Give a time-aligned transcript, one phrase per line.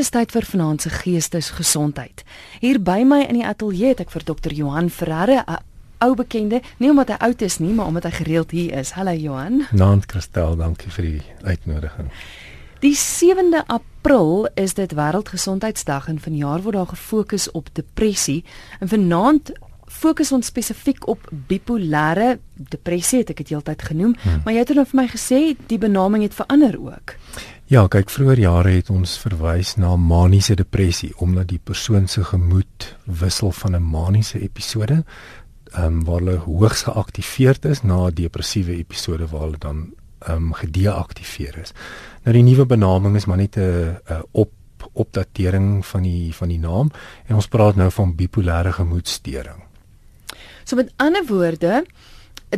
[0.00, 2.22] Dis tyd vir vanaand se geestesgesondheid.
[2.62, 5.58] Hier by my in die ateljee het ek vir dokter Johan Ferreira, 'n
[6.00, 8.92] ou bekende, nie omdat hy oud is nie, maar omdat hy gereeld hier is.
[8.96, 9.66] Hallo Johan.
[9.72, 12.08] Naand Christel, dankie vir die uitnodiging.
[12.80, 18.44] Die 7de April is dit Wêreldgesondheidsdag en vanjaar word daar gefokus op depressie.
[18.80, 19.52] En vanaand
[19.84, 24.40] fokus ons spesifiek op bipolêre depressie, het ek dit heeltyd genoem, hmm.
[24.44, 27.16] maar jy het nou vir my gesê die benaming het verander ook.
[27.70, 32.86] Ja, kyk, vroeër jare het ons verwys na maniese depressie omdat die persoon se gemoed
[33.20, 35.04] wissel van 'n maniese episode,
[35.70, 40.36] ehm um, waar hulle hoogs geaktiveerd is na 'n depressiewe episode waar hulle dan ehm
[40.36, 41.72] um, gedeaktiveer is.
[42.24, 43.98] Nou die nuwe benaming is maar net 'n
[44.32, 44.50] op
[44.92, 46.90] opdatering van die van die naam
[47.26, 49.62] en ons praat nou van bipolêre gemoedstoring.
[50.64, 51.84] So met ander woorde,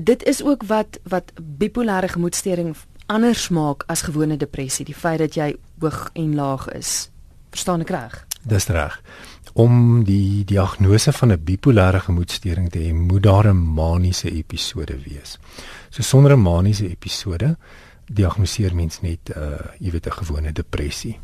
[0.00, 5.34] dit is ook wat wat bipolêre gemoedstoring anders maak as gewone depressie, die feit dat
[5.34, 7.10] jy hoog en laag is.
[7.50, 8.26] Verstaan ek reg?
[8.42, 9.00] Dis reg.
[9.52, 15.38] Om die diagnose van 'n bipolêre gemoedstoring te hê, moet daar 'n maniese episode wees.
[15.90, 17.56] So sonder 'n maniese episode
[18.06, 21.18] diagnoseer mens net 'n uh, jy weet 'n gewone depressie.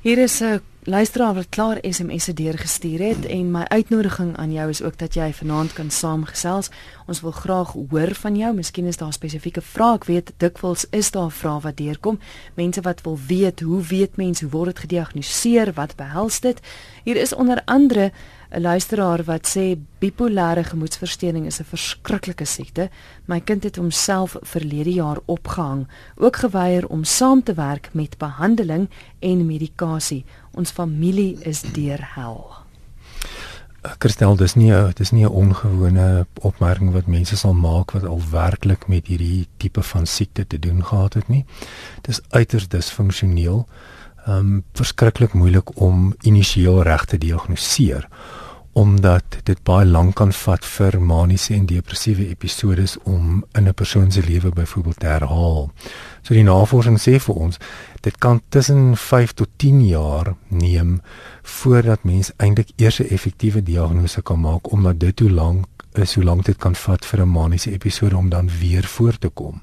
[0.00, 4.82] Hier is 'n luisteraar wat klaar SMS'e deurgestuur het en my uitnodiging aan jou is
[4.82, 6.68] ook dat jy vanaand kan saamgesels.
[7.06, 8.54] Ons wil graag hoor van jou.
[8.54, 9.94] Miskien is daar spesifieke vrae.
[9.94, 12.18] Ek weet dikwels is daar vrae wat deurkom.
[12.54, 15.72] Mense wat wil weet, hoe weet mense hoe word dit gediagnoseer?
[15.72, 16.60] Wat behels dit?
[17.04, 18.12] Hier is onder andere
[18.54, 22.90] 'n luisteraar wat sê bipolêre gemoedstoornis is 'n verskriklike siekte.
[23.24, 28.88] My kind het homself verlede jaar opgehang, ook geweier om saam te werk met behandeling
[29.18, 30.24] en medikasie.
[30.54, 32.64] Ons familie is deur hel.
[33.98, 38.88] Kristel, dis nie dis nie 'n ongewone opmerking wat mense sal maak wat al werklik
[38.88, 41.44] met hierdie tipe van siekte te doen gehad het nie.
[42.02, 43.66] Dis uiters disfunksioneel.
[44.26, 48.08] Ehm um, verskriklik moeilik om initieel reg te diagnoseer
[48.74, 54.10] omdat dit baie lank kan vat vir maniese en depressiewe episodes om in 'n persoon
[54.10, 55.70] se lewe byvoorbeeld te herhaal.
[56.24, 57.58] So die navorsing sê vir ons
[58.04, 61.02] dit kan tussen 5 tot 10 jaar neem
[61.58, 66.24] voordat mens eintlik eers 'n effektiewe diagnose kan maak omdat dit hoe lank is hoe
[66.24, 69.60] lank dit kan vat vir 'n maniese episode om dan weer voor te kom.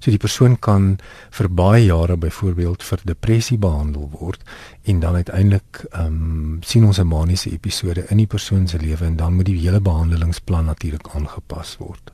[0.00, 0.98] So die persoon kan
[1.30, 4.42] vir baie jare byvoorbeeld vir depressie behandel word
[4.84, 9.04] en dan uiteindelik ehm um, sien ons 'n maniese episode in die persoon se lewe
[9.04, 12.12] en dan moet die hele behandelingsplan natuurlik aangepas word.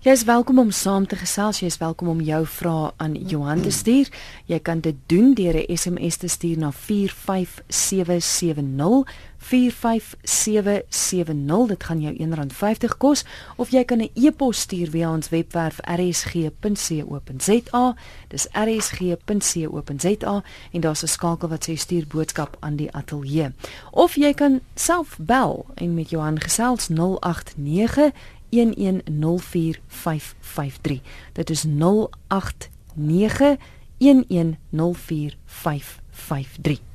[0.00, 1.58] Jy is welkom om saam te gesels.
[1.60, 4.08] Jy is welkom om jou vrae aan Johan te stuur.
[4.48, 9.04] Jy kan dit doen deur 'n SMS te stuur na 45770.
[9.40, 13.24] 45770 dit gaan jou R1.50 kos
[13.56, 17.96] of jy kan 'n e-pos stuur via ons webwerf rsg.co.za
[18.28, 23.52] dis rsg.co.za en daar's 'n skakel wat sê stuur boodskap aan die ateljee
[23.90, 28.12] of jy kan self bel en met Johan gesels 089
[28.50, 31.00] 1104553
[31.32, 33.56] dit is 089
[33.98, 36.88] 1104553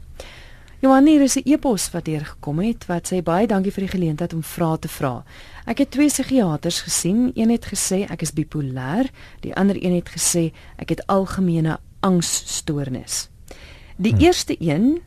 [0.85, 3.97] Johan hier is 'n e-pos wat deur gekom het wat sê baie dankie vir die
[3.97, 5.23] geleentheid om vrae te vra.
[5.65, 7.31] Ek het twee psigiaters gesien.
[7.33, 13.29] Een het gesê ek is bipolêr, die ander een het gesê ek het algemene angsstoornis.
[13.97, 14.21] Die hmm.
[14.21, 15.01] eerste een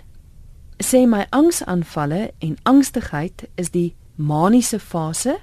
[0.83, 5.39] sê my angsaanvalle en angstigheid is die maniese fase.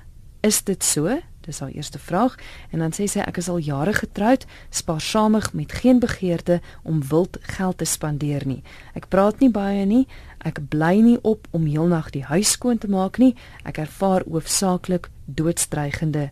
[0.45, 1.09] Is dit so?
[1.45, 2.35] Dis haar eerste vraag
[2.69, 7.37] en dan sê sy ek is al jare getroud, spaarsamig met geen begeerte om wild
[7.55, 8.61] geld te spandeer nie.
[8.97, 10.05] Ek praat nie baie nie.
[10.45, 13.33] Ek bly nie op om heelnag die huis skoon te maak nie.
[13.65, 16.29] Ek ervaar hoofsaaklik doodstrygende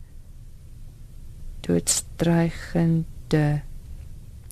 [1.64, 3.62] doodstrygende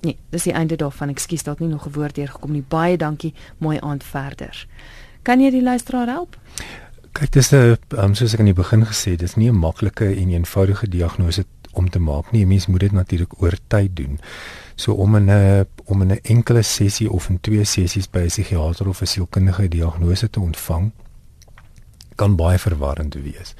[0.01, 1.11] Nee, dis die einde daarvan.
[1.13, 2.65] Ekskuus, daar het nie nog 'n woord deurgekom nie.
[2.67, 3.33] Baie dankie.
[3.57, 4.67] Mooi aand verder.
[5.21, 6.37] Kan jy die luisteraar help?
[7.11, 10.29] Kyk, dis 'n um, soos ek aan die begin gesê, dis nie 'n maklike en
[10.29, 12.43] eenvoudige diagnose om te maak nie.
[12.45, 14.19] 'n Mens moet dit natuurlik oor tyd doen.
[14.75, 19.01] So om 'n om 'n enkele sessie of in twee sessies by 'n psigiatër of
[19.01, 20.91] 'n sielkundige diagnose te ontvang
[22.15, 23.55] kan baie verwarrend wees.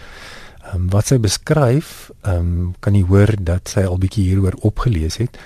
[0.64, 4.56] Ehm um, wat sy beskryf, ehm um, kan jy hoor dat sy al bietjie hieroor
[4.62, 5.38] opgelees het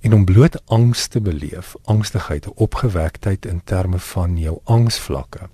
[0.00, 5.48] en om bloot angs te beleef, angstigheid, opgewektheid in terme van jou angsvlakke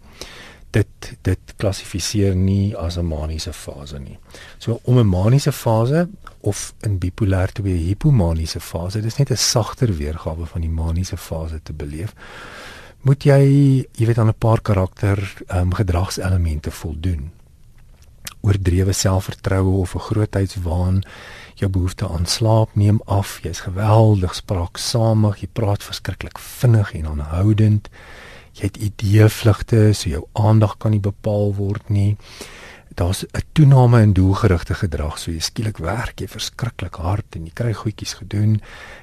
[0.73, 4.19] dit dit klassifiseer nie as 'n maniese fase nie.
[4.59, 6.09] So om 'n maniese fase
[6.41, 11.17] of in bipolêr te wees hipomaniese fase, dis net 'n sagter weergawe van die maniese
[11.17, 12.15] fase te beleef.
[13.03, 13.43] Moet jy,
[13.93, 17.31] jy weet aan 'n paar karakter ehm um, gedragselemente voldoen.
[18.43, 21.03] oordrewe selfvertroue of 'n grootheidswaan.
[21.55, 23.39] Jou behoefte aan slaap neem af.
[23.43, 25.37] Jy's geweldig spraaksaamig.
[25.41, 27.89] Jy praat verskriklik vinnig en aanhoudend.
[28.53, 32.17] Jy het ideevlugte, so jou aandag kan nie bepaal word nie
[32.95, 35.19] daar's 'n toename in doelgerigte gedrag.
[35.19, 38.61] So jy skielik werk jy verskriklik hard en jy kry goedjies gedoen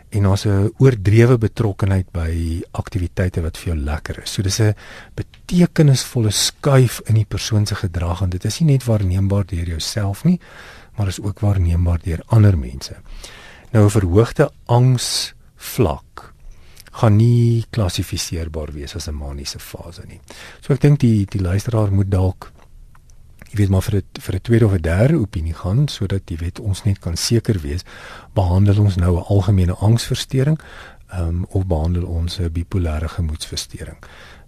[0.10, 4.34] en daar's 'n oordrewe betrokkenheid by aktiwiteite wat vir jou lekker is.
[4.34, 4.76] So dis 'n
[5.16, 10.24] betekenisvolle skuif in die persoon se gedrag en dit is nie net waarneembaar deur jouself
[10.24, 10.40] nie,
[10.98, 12.96] maar is ook waarneembaar deur ander mense.
[13.72, 16.29] Nou 'n verhoogde angs vlak
[17.00, 20.20] gaan nie klassifiseerbaar wees as 'n maniese fase nie.
[20.62, 22.52] So ek dink die die luisteraar moet dalk
[23.50, 26.38] jy weet maar vir 'n vir 'n tweede of 'n derde opinie gaan sodat jy
[26.38, 27.84] weet ons net kan seker wees
[28.34, 30.60] behandel ons nou 'n algemene angsversteuring
[31.14, 33.98] um, of behandel ons 'n bipolêre gemoedversteuring.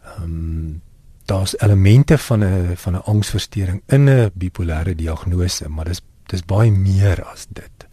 [0.06, 0.82] Ehm um,
[1.26, 6.72] daar's elemente van 'n van 'n angsversteuring in 'n bipolêre diagnose, maar dis dis baie
[6.72, 7.91] meer as dit.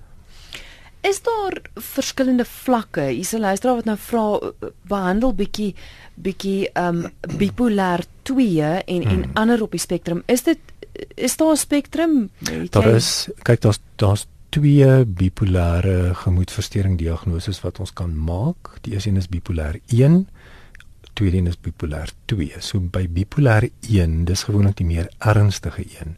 [1.08, 3.00] Is daar verskillende vlakke?
[3.00, 4.52] Hier's 'n luisteraar wat nou vra
[4.82, 5.74] behandel bietjie
[6.14, 7.06] bietjie um,
[7.38, 9.10] bipolêr 2 en hmm.
[9.10, 10.22] en ander op die spektrum.
[10.26, 10.58] Is dit
[11.14, 12.30] is daar 'n spektrum?
[12.70, 18.78] Daar is kyk daar's daar's twee bipolêre gemoedversteuring diagnoses wat ons kan maak.
[18.80, 20.28] Die eerste een is bipolêr 1,
[21.12, 22.54] tweede een is bipolêr 2.
[22.58, 26.16] So by bipolêr 1, dis gewoonlik die meer ernstige een.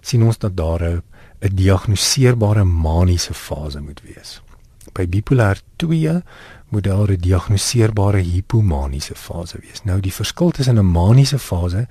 [0.00, 1.02] sien ons dat daar 'n
[1.40, 4.42] 'n diagnoseerbare maniese fase moet wees.
[4.92, 6.22] By bipolêr 2
[6.68, 9.82] moet daar 'n diagnoseerbare hipomaniese fase wees.
[9.84, 11.88] Nou die verskil tussen 'n maniese fase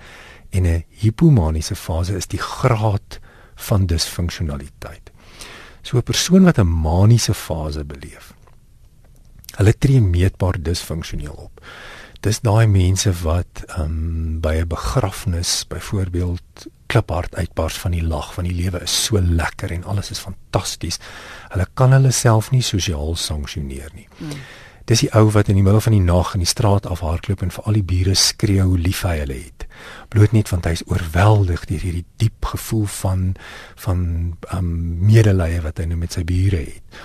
[0.50, 3.20] en 'n hipomaniese fase is die graad
[3.56, 5.12] van disfunksionaliteit.
[5.82, 8.34] So 'n persoon wat 'n maniese fase beleef,
[9.56, 11.66] hulle tree meetbaar disfunksioneel op.
[12.20, 18.48] Dis daai mense wat um, by 'n begrafnis byvoorbeeld kliphard uitbars van die lag van
[18.50, 20.98] die lewe is so lekker en alles is fantasties.
[21.54, 24.08] Hulle kan hulle self nie sosiaal sanksioneer nie.
[24.18, 24.42] Mm.
[24.90, 27.54] Dis die ou wat in die middel van die nag in die straat afhardloop en
[27.54, 29.68] vir al die bure skree hoe lief hy hulle het.
[30.10, 33.26] Bloot net want hy is oorweldig deur hierdie diep gevoel van
[33.86, 34.00] van
[34.56, 34.72] um
[35.06, 37.02] medelee wat hy nou met sy bure het.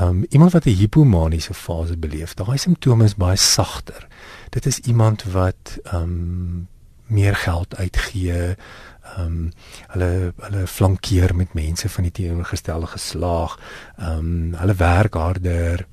[0.00, 4.08] Um iemand wat 'n hipomaniese fase beleef, daai simptome is baie sagter.
[4.50, 6.68] Dit is iemand wat um
[7.06, 8.56] meer geld uitgee.
[9.18, 9.52] Um
[9.94, 13.58] hulle hulle flankeer met mense van die teenoorgestelde geslag.
[13.98, 15.86] Um hulle werk harder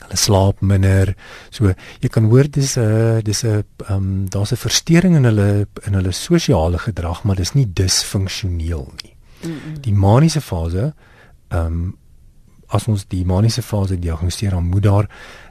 [0.00, 1.14] hulle slaap minder.
[1.50, 5.66] So jy kan hoor dis 'n dis 'n ehm um, daar's 'n verstoring in hulle
[5.86, 9.14] in hulle sosiale gedrag, maar dis nie disfunksioneel nie.
[9.42, 9.80] Mm -mm.
[9.80, 10.94] Die maniese fase
[11.48, 11.96] ehm um,
[12.68, 15.08] as ons die maniese fase diagnoseer, dan moet daar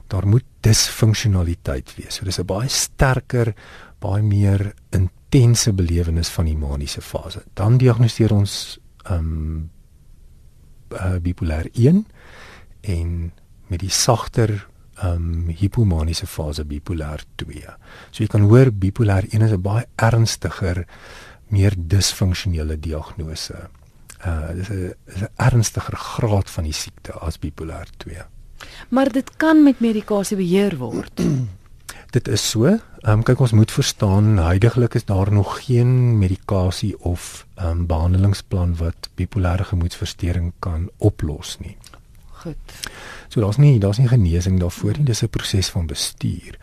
[0.07, 2.16] daar moet disfunksionaliteit wees.
[2.16, 3.54] So dis 'n baie sterker,
[3.99, 7.43] baie meer intense belewenis van die maniese fase.
[7.53, 9.69] Dan diagnoseer ons ehm um,
[10.93, 12.05] uh, bipolêr 1
[12.81, 13.31] en
[13.67, 14.67] met die sagter
[15.05, 17.61] um hipomaniese fase bipolêr 2.
[18.11, 20.85] So jy kan hoor bipolêr 1 is 'n baie ernstiger,
[21.47, 23.69] meer disfunksionele diagnose.
[24.25, 28.23] Uh dis 'n is 'n ernstiger graad van die siekte as bipolêr 2.
[28.89, 31.21] Maar dit kan met medikasie beheer word.
[32.15, 32.79] dit is so.
[32.99, 37.85] Ehm um, kyk ons moet verstaan, heidaglik is daar nog geen medikasie of ehm um,
[37.85, 41.77] behandelingsplan wat bipolêre gemoedversteuring kan oplos nie.
[42.43, 42.57] Goed.
[43.27, 46.59] So daar's nie daar's nie genesing daarvoor nie, dis 'n proses van bestuur.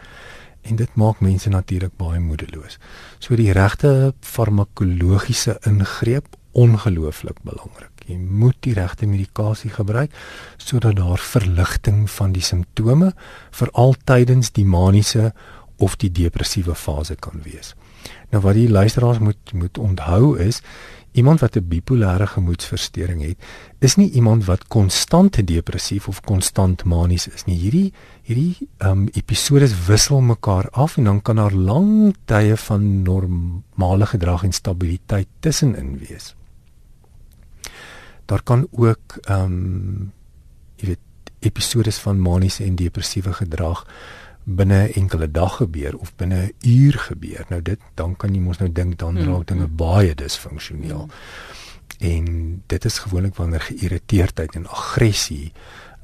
[0.62, 2.78] En dit maak mense natuurlik baie moedeloos.
[3.18, 7.92] So die regte farmakologiese ingreep ongelooflik belangrik.
[8.06, 10.12] Jy moet die regte medikasie gebruik
[10.56, 13.12] sodat daar verligting van die simptome
[13.50, 15.32] vir altydens die maniese
[15.76, 17.74] of die depressiewe fase kan wees.
[18.30, 20.62] Nou wat die luisteraars moet moet onthou is
[21.16, 23.38] iemand wat 'n bipolêre gemoedversteuring het,
[23.78, 27.56] is nie iemand wat konstant depressief of konstant manies is nie.
[27.56, 27.92] Hierdie
[28.22, 34.42] hierdie um episodes wissel mekaar af en dan kan daar lang tye van normale gedrag
[34.42, 36.34] en stabiliteit tussenin wees.
[38.24, 40.12] Daar kan ook um
[40.76, 40.98] jy weet
[41.38, 43.86] episodes van maniese en depressiewe gedrag
[44.46, 47.44] binne enkele dag gebeur of binne 'n uur gebeur.
[47.48, 49.44] Nou dit dan kan jy mos nou dink dan raak mm.
[49.44, 51.06] dinge baie disfunksioneel.
[51.06, 51.10] Mm.
[51.98, 55.52] En dit is gewoonlik wanneer geïrriteerdheid en aggressie,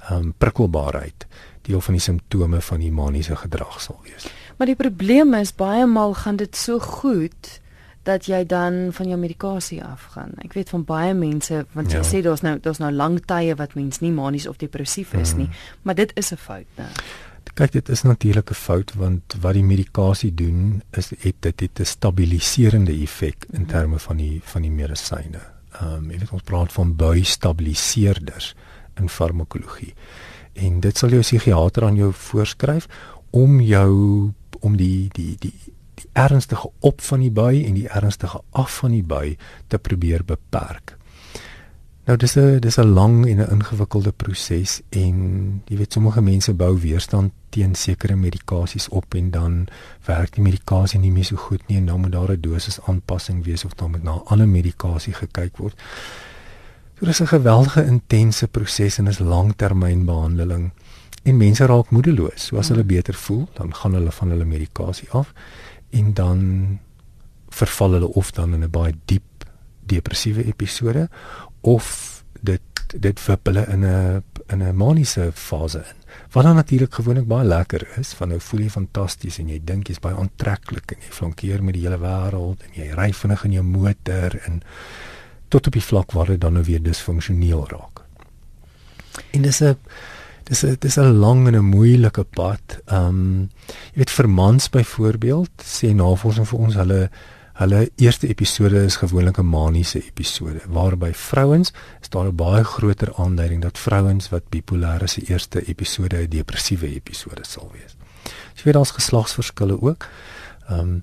[0.08, 1.26] ehm um, prikkelbaarheid
[1.62, 4.26] deel van die simptome van die maniese gedrag sal wees.
[4.56, 7.60] Maar die probleem is baie maal gaan dit so goed
[8.02, 10.32] dat jy dan van jou medikasie afgaan.
[10.42, 12.08] Ek weet van baie mense want jy ja.
[12.08, 15.38] sê daar's nou daar's nou lang tye wat mens nie manies of depressief is mm.
[15.38, 15.50] nie,
[15.82, 16.90] maar dit is 'n fout, né?
[17.52, 21.80] Kyk, dit is natuurlik 'n fout want wat die medikasie doen is het dit het
[21.80, 25.40] 'n stabiliserende effek in terme van die van die medisyne.
[25.72, 28.54] Ehm um, jy weet ons praat van buistabiliseerders
[28.94, 29.94] in farmakologie.
[30.52, 32.86] En dit sal jou psigiater aan jou voorskryf
[33.30, 35.54] om jou om die die die
[35.94, 40.24] die ernstige op van die bui en die ernstige af van die bui te probeer
[40.24, 40.96] beperk.
[42.04, 45.16] Nou dis 'n dis 'n lang en 'n ingewikkelde proses en
[45.64, 49.66] jy weet sommige mense bou weerstand teen sekere medikasies op en dan
[50.04, 53.44] werk die medikasie nie meer so goed nie en dan moet daar 'n dosis aanpassing
[53.44, 55.74] wees of dan moet na 'n ander medikasie gekyk word.
[56.98, 60.70] So dis 'n geweldige intense proses en is langtermynbehandeling
[61.22, 62.46] en mense raak moedeloos.
[62.46, 65.32] So as hulle beter voel, dan gaan hulle van hulle medikasie af
[65.90, 66.78] en dan
[67.48, 69.22] verval hulle of dan in 'n baie diep
[69.86, 71.08] depressiewe episode
[71.60, 72.60] of dit
[72.92, 74.22] dit wip hulle in 'n
[74.52, 75.98] in 'n maniese fase in.
[76.32, 79.86] Wat dan natuurlik gewoonlik baie lekker is, van nou voel jy fantasties en jy dink
[79.86, 83.52] jy's baie aantreklik en jy flankeer met die hele wêreld en jy ry vinnig in
[83.52, 84.62] jou motor en
[85.48, 88.04] tot op die vlak waar dit dan nou weer disfunksioneel raak.
[89.32, 89.76] En dis 'n
[90.44, 92.80] dis 'n dis 'n lang en 'n moeilike pad.
[92.86, 93.50] Ehm um,
[93.92, 97.10] jy weet vir mans byvoorbeeld sê navorsing vir ons hulle
[97.52, 103.14] Hulle eerste episode is gewoonlik 'n maniese episode waarby vrouens is daar 'n baie groter
[103.14, 107.96] aanduiding dat vrouens wat bipolêr is se eerste episode 'n depressiewe episode sal wees.
[108.54, 110.08] Jy weet daar's geslagsverskille ook.
[110.68, 111.02] Ehm um,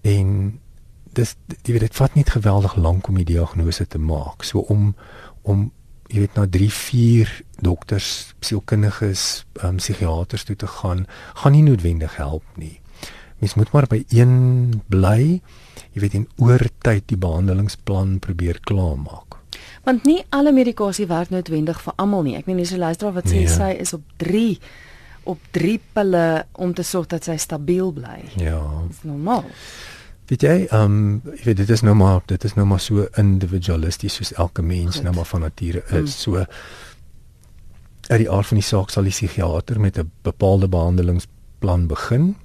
[0.00, 0.60] en
[1.12, 4.42] dis jy weet dit vat nie geweldig lank om die diagnose te maak.
[4.42, 4.94] So om
[5.42, 5.72] om
[6.06, 11.62] jy weet na 3, 4 dokters, sielkundiges, ehm um, psigiaters toe te gaan, gaan nie
[11.62, 12.80] noodwendig help nie.
[13.38, 15.40] Mens moet maar by een bly
[15.92, 19.38] jy weet in oor tyd die behandelingsplan probeer klaarmaak.
[19.84, 22.36] Want nie alle medikasie werk noodwendig vir almal nie.
[22.36, 23.48] Ek meen dis 'n luisteraar wat sê nee.
[23.48, 24.58] sy is op 3
[25.22, 28.24] op 3 pille om te sorg dat sy stabiel bly.
[28.36, 28.60] Ja.
[28.88, 29.44] Dis normaal.
[30.30, 33.06] Weet jy, ehm um, ek weet dit is nou maar dit is nou maar so
[33.18, 35.04] individualisties soos elke mens Goed.
[35.04, 35.92] nou maar van nature is.
[35.92, 36.06] Mm.
[36.06, 36.44] So
[38.10, 42.36] uit die aard van die saak sal die psigiater met 'n bepaalde behandelingsplan begin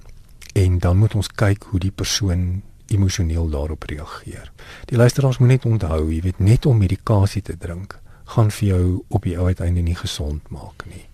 [0.54, 4.52] en dan moet ons kyk hoe die persoon emosioneel daarop reageer.
[4.84, 7.98] Die luisteraars moet net onthou, jy weet net om medikasie te drink
[8.34, 11.06] gaan vir jou op die ou uiteinde nie gesond maak nie.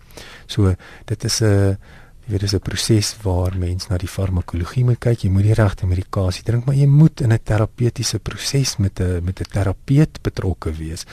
[0.46, 0.74] So
[1.06, 1.76] dit is 'n
[2.24, 5.24] jy weet dis 'n proses waar mens na die farmakologie moet kyk.
[5.24, 9.24] Jy moet die regte medikasie drink, maar jy moet in 'n terapeutiese proses met 'n
[9.24, 11.04] met 'n terapeut betrokke wees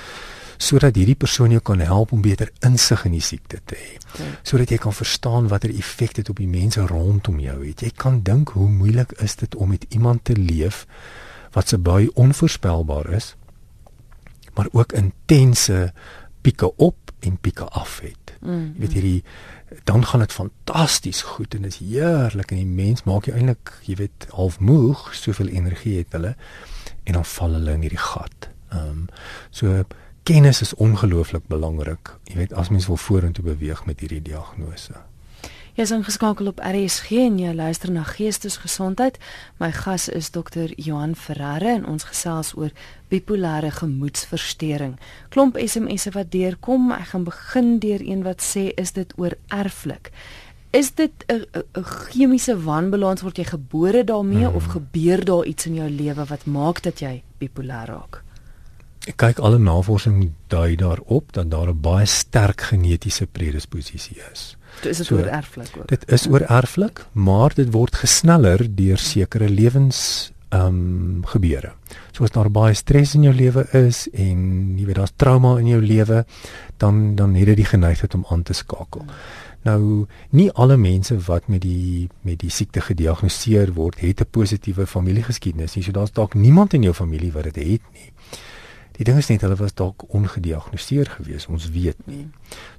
[0.60, 3.94] sodat hierdie persoon jou kan help om beter insig in die siekte te hê.
[4.20, 4.28] Ja.
[4.44, 7.84] Sodat jy kan verstaan watter effek dit op die mense rondom jou het.
[7.86, 10.84] Jy kan dink hoe moeilik is dit om met iemand te leef
[11.56, 13.34] wat se baie onvoorspelbaar is,
[14.54, 15.94] maar ook intense
[16.42, 18.36] pieke op en pieke af het.
[18.42, 18.76] Mm.
[18.76, 19.24] Jy weet hierdie
[19.84, 23.74] dan gaan dit fantasties goed en dit is heerlik en die mens maak jy eintlik,
[23.86, 26.36] jy weet, half moeg, soveel energie het hulle
[27.04, 28.50] en dan val hulle in hierdie gat.
[28.70, 29.04] Ehm um,
[29.52, 29.84] so
[30.30, 32.12] kennis is ongelooflik belangrik.
[32.30, 34.94] Jy weet as mens wil vorentoe beweeg met hierdie diagnose.
[35.74, 39.18] Jy is ingeskakel op RSG en jy luister na Geestesgesondheid.
[39.58, 42.70] My gas is dokter Johan Ferreira en ons gesels oor
[43.10, 45.00] bipolêre gemoedsversteuring.
[45.34, 46.92] Klomp SMS'e wat deurkom.
[46.94, 50.14] Ek gaan begin deur een wat sê is dit oor erflik.
[50.70, 51.46] Is dit 'n
[52.14, 54.56] chemiese wanbalans word jy gebore daarmee hmm.
[54.56, 58.29] of gebeur daar iets in jou lewe wat maak dat jy bipolêr raak?
[59.10, 64.56] Ek kyk alle navorsing dui daarop dat daar 'n baie sterk genetiese predisposisie is.
[64.82, 65.88] Dit is so, oor erflik ook.
[65.88, 71.74] Dit is oor erflik, maar dit word gesneller deur sekere lewens ehm um, gebeure.
[72.12, 74.40] So as daar baie stres in jou lewe is en
[74.78, 76.26] jy weet daar's trauma in jou lewe,
[76.78, 79.06] dan dan het dit die geneigtheid om aan te skakel.
[79.62, 84.88] Nou nie alle mense wat met die met die siekte gediagnoseer word, het 'n positiewe
[84.88, 85.84] familiegeskiedenis nie.
[85.84, 88.12] So daar's dalk niemand in jou familie wat dit het nie.
[89.00, 92.26] Die ding is net hulle was dalk ongediagnoseer gewees, ons weet nie.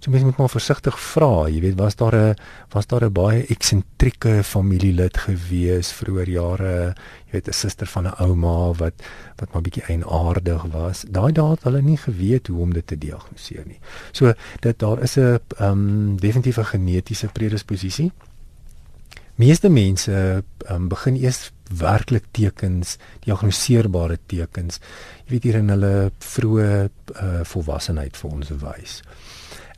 [0.04, 2.34] So mense moet maar versigtig vra, jy weet, was daar 'n
[2.74, 8.14] was daar 'n baie eksentrieke familielid gewees vroeër jare, jy weet 'n suster van 'n
[8.20, 8.94] ouma wat
[9.40, 11.04] wat maar bietjie eienaardig was.
[11.08, 13.80] Daai dae het hulle nie geweet hoe om dit te diagnoseer nie.
[14.12, 18.12] So dat daar is 'n ehm um, definitiewe genetiese predisposisie
[19.40, 24.80] meeste mense um, begin eers werklik tekens, diagnoseerbare tekens,
[25.24, 26.90] jy weet hier in hulle vroeë uh,
[27.46, 29.00] volwassenheid vir ons wys.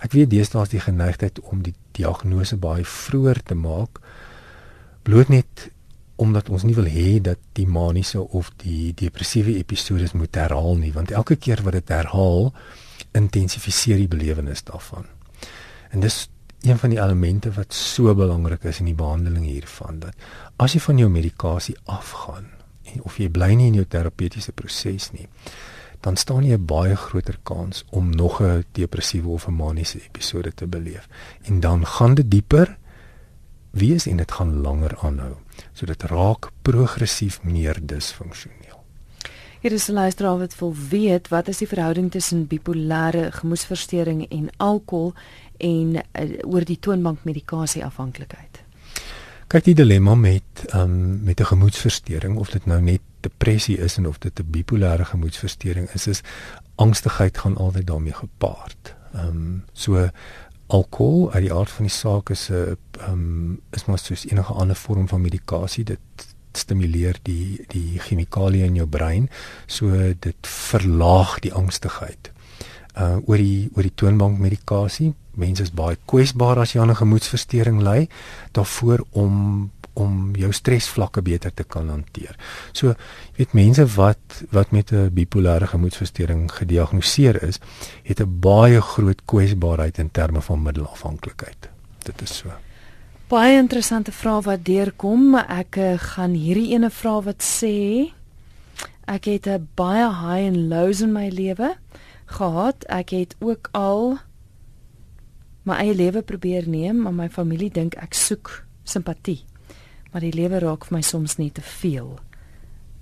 [0.02, 4.00] Ek weet deesdae is die geneigtheid om die diagnose baie vroeër te maak
[5.06, 5.68] bloot net
[6.22, 10.92] omdat ons nie wil hê dat die maniese of die depressiewe episodes moet herhaal nie,
[10.94, 12.52] want elke keer wat dit herhaal,
[13.18, 15.08] intensifiseer die belewenis daarvan.
[15.90, 16.28] En dis
[16.62, 20.14] een van die elemente wat so belangrik is in die behandeling hiervan dat
[20.56, 22.50] as jy van jou medikasie afgaan
[22.94, 25.28] en of jy bly nie in jou terapeutiese proses nie
[26.02, 30.54] dan staan jy 'n baie groter kans om nog 'n depressiewe of 'n maniese episode
[30.54, 31.08] te beleef.
[31.42, 32.78] En dan gaan dit dieper
[33.70, 35.34] wees en dit gaan langer aanhou
[35.72, 38.84] so dit raak progressief meer disfunksioneel.
[39.60, 44.50] Hier is 'n luisteraar wat wil weet wat is die verhouding tussen bipolêre gemoedversteuring en
[44.56, 45.14] alkohol
[45.62, 48.62] en uh, oor die toonbank medikasie afhanklikheid.
[49.52, 54.06] Kyk die dilemma met um, met 'n gemoedversteuring of dit nou net depressie is en
[54.06, 56.22] of dit 'n bipolêre gemoedversteuring is, is
[56.74, 58.94] angstigheid gaan altyd daarmee gepaard.
[59.14, 60.08] Ehm um, so
[60.66, 64.52] alkohol uit die aard van die saak is 'n ehm um, is maar soos enige
[64.52, 66.00] ander vorm van medikasie dit
[66.52, 69.28] stimuleer die die chemikalieë in jou brein
[69.66, 72.32] so dit verlaag die angstigheid.
[72.96, 77.02] Uh oor die oor die toonbank medikasie, mense is baie kwesbaar as jy aan 'n
[77.02, 78.08] gemoedversteuring ly,
[78.52, 82.36] daarvoor om om jou stresvlakke beter te kan hanteer.
[82.72, 87.60] So, jy weet mense wat wat met 'n bipolêre gemoedversteuring gediagnoseer is,
[88.02, 91.68] het 'n baie groot kwesbaarheid in terme van middelafhanklikheid.
[92.04, 92.48] Dit is so.
[93.28, 95.36] Baie interessante vraag wat deurkom.
[95.36, 98.12] Ek uh, gaan hierdie ene vraag wat sê
[99.04, 101.76] ek het 'n baie high and lows in my lewe
[102.26, 102.84] gehad.
[102.88, 104.18] Ek het ook al
[105.62, 109.44] my eie lewe probeer neem, maar my familie dink ek soek simpatie
[110.12, 112.12] maar die lewe raak vir my soms net te veel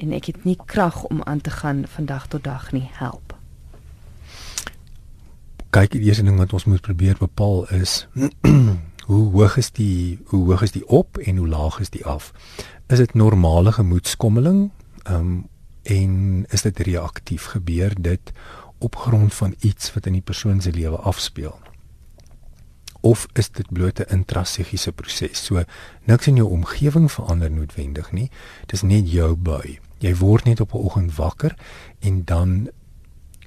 [0.00, 3.34] en ek het nie krag om aan te gaan van dag tot dag nie help.
[5.74, 8.06] Kyk, die eerste ding wat ons moet probeer bepaal is
[9.10, 12.30] hoe hoog is die hoe hoog is die op en hoe laag is die af?
[12.88, 14.70] Is dit normale gemoedskommeling?
[15.04, 15.48] Ehm um,
[15.82, 18.32] en is dit reaktief gebeur dit
[18.78, 21.56] op grond van iets wat in die persoon se lewe afspeel?
[23.00, 25.44] Of is dit bloot 'n intrapsigiese proses?
[25.44, 25.64] So
[26.04, 28.30] niks in jou omgewing verander noodwendig nie.
[28.66, 29.78] Dis net jou bui.
[29.98, 31.56] Jy word net op 'n oggend wakker
[32.00, 32.68] en dan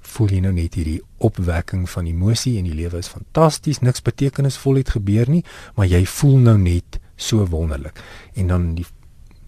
[0.01, 4.75] voel jy nou net hierdie opwekking van emosie en die lewe is fantasties, niks betekenisvol
[4.75, 5.43] het gebeur nie,
[5.75, 7.99] maar jy voel nou net so wonderlik.
[8.33, 8.85] En dan die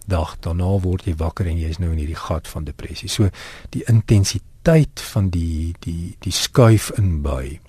[0.06, 3.08] dag daarna word jy wakker en jy is nou in hierdie gat van depressie.
[3.08, 3.30] So
[3.74, 7.60] die intensiteit van die die die skuif in bui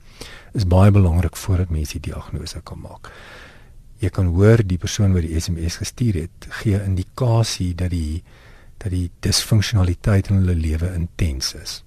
[0.58, 3.12] is baie belangrik voordat mense die diagnose kan maak.
[4.02, 8.24] Jy kan hoor die persoon wat die SMS gestuur het gee indikasie dat die
[8.78, 11.80] dat die disfunksionaliteit in hulle lewe intens is.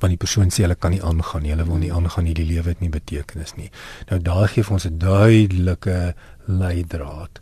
[0.00, 2.46] Want die persoon sê hulle kan nie aangaan nie, hulle wil nie aangaan nie, die
[2.48, 3.68] lewe het nie betekenis nie.
[4.08, 6.14] Nou daar gee ons 'n duidelike
[6.48, 7.40] leidraad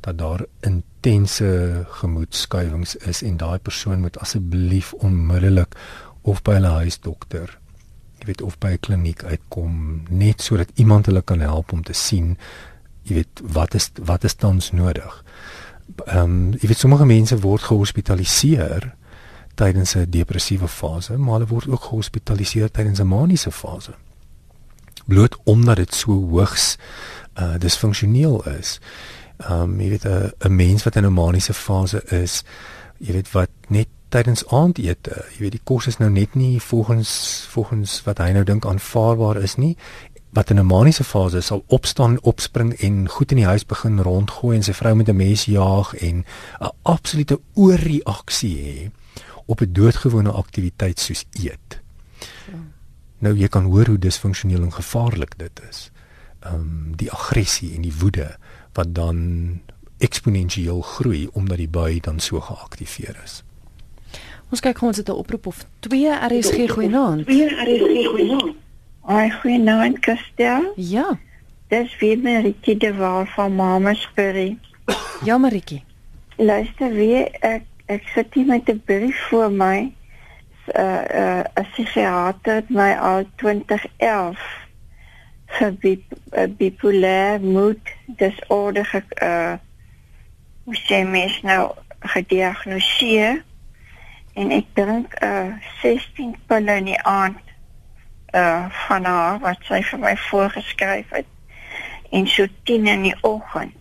[0.00, 5.74] dat daar intense gemoedskuwings is en daai persoon moet asseblief onmiddellik
[6.22, 7.58] of by hulle huisdokter
[8.22, 11.92] jy weet of by 'n kliniek uitkom net sodat iemand hulle kan help om te
[11.92, 12.36] sien
[13.02, 15.24] jy weet wat is wat is tans nodig.
[16.06, 18.94] Ehm um, jy weet sommige mense word gehospitaliseer
[19.54, 23.94] tydens 'n depressiewe fase, maar hulle word ook gehospitaliseer tydens 'n maniese fase.
[25.06, 26.76] Bloot omdat dit so hoogs
[27.34, 28.80] uh disfunksioneel is.
[29.36, 30.06] Ehm um, jy weet
[30.38, 32.44] 'n mens wat in 'n maniese fase is,
[32.98, 35.24] jy weet wat net tydens aandete.
[35.34, 37.12] Jy weet die kos is nou net nie volgens
[37.52, 39.76] volgens wat hy nou dink aanvaarbaar is nie.
[40.36, 44.56] Wat in 'n maniese fase sal opstaan, opspring en goed in die huis begin rondgooi
[44.56, 46.24] en sy vrou met 'n mes jaag en
[46.60, 48.90] 'n absolute oorreaksie hê
[49.46, 51.80] op 'n doodgewone aktiwiteit soos eet.
[52.50, 52.58] Ja.
[53.18, 55.90] Nou jy kan hoor hoe disfunksioneel en gevaarlik dit is.
[56.40, 58.36] Ehm um, die aggressie en die woede
[58.72, 59.60] wat dan
[59.98, 63.42] eksponensieel groei omdat die bui dan so geaktiveer is.
[64.52, 67.26] Ons kyk ons het 'n oproep of 2 RSG goeienaand.
[67.26, 68.54] 2 RSG goeienaand.
[69.04, 70.72] Ai goeienaand Kastel.
[70.76, 71.18] Ja.
[71.68, 74.58] Dis weer Maritje de Waal van Mama Spurry.
[75.24, 75.80] Ja Maritje.
[76.36, 79.92] Luister weer ek ek sit hier met 'n brief voor my.
[80.76, 84.40] Uh uh 'n psigiater het my al 2011
[85.46, 89.54] vir bip, uh, bipolêr moed disorder ge, uh
[90.64, 93.42] hoe sê mens nou gediagnoseer
[94.34, 97.40] en ek drink uh 16 pille in die aand
[98.34, 101.28] uh van haar wat sy vir my voorgeskryf het
[102.12, 103.78] en so 10 in die oggend.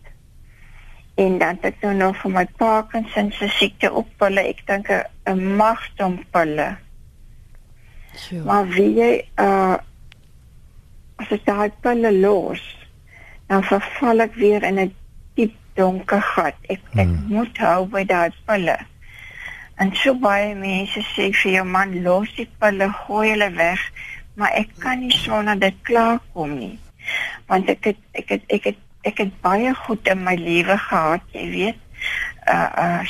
[1.15, 4.87] En dan het ek nou nog vir my Parkinson se siekte op pille, ek dink
[4.91, 6.77] 'n magdom pille.
[8.29, 8.43] Ja.
[8.43, 9.77] Maar wie jy uh
[11.21, 12.61] as ek daai pille los,
[13.47, 14.95] dan verval ek weer in 'n
[15.35, 16.55] diep donker gat.
[16.61, 17.27] Ek ek hmm.
[17.27, 18.77] moet hou by daai pille.
[19.81, 23.83] En so baie mense sê vir jou man los die pille, gooi hulle weg,
[24.37, 26.77] maar ek kan nie sonder dit klaarkom nie.
[27.51, 31.23] want ek het ek het ek het ek het baie goed in my lewe gehad,
[31.33, 31.79] jy weet.
[32.47, 33.01] Uh uh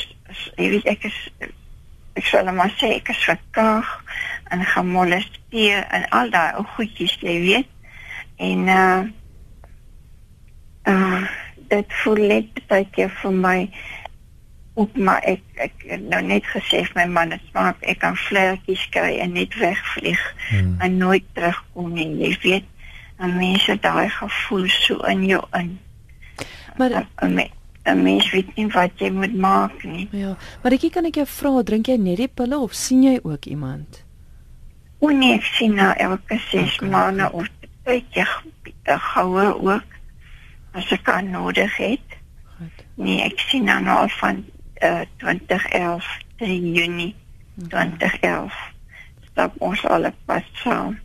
[0.57, 1.17] jy weet ek is
[2.17, 3.91] ek sê maar sê ek is verkaag
[4.51, 7.69] en gemolesteer en al daai ou goedjies, jy weet.
[8.39, 9.01] En uh
[10.89, 11.21] uh
[11.71, 13.59] dit voel net baie keer vir my
[14.73, 19.17] op maar ek ek nou net gesê my man het smaak ek kan vlekkies kry
[19.19, 20.77] en net wegvlieg hmm.
[20.79, 22.67] en nooit terugkom nie jy weet
[23.19, 25.73] en mense daai gevoel so in jou in
[26.79, 27.41] maar en, en,
[27.83, 31.27] en mens weet nie wat jy moet maak nie ja maar ek kan ek jou
[31.33, 34.05] vra drink jy net die pille of sien jy ook iemand
[35.03, 36.89] o nee ek sien nou elke 6 okay.
[36.95, 37.51] maande of
[37.91, 39.99] ek ek goue ook
[40.79, 42.17] as ek kan nodig het
[42.55, 42.87] Goed.
[42.95, 44.43] nee ek sien nou al van
[44.83, 46.03] uh, 2011
[46.37, 47.15] 3 Junie
[47.69, 48.53] 2011
[49.31, 50.97] stap ons al pas saam.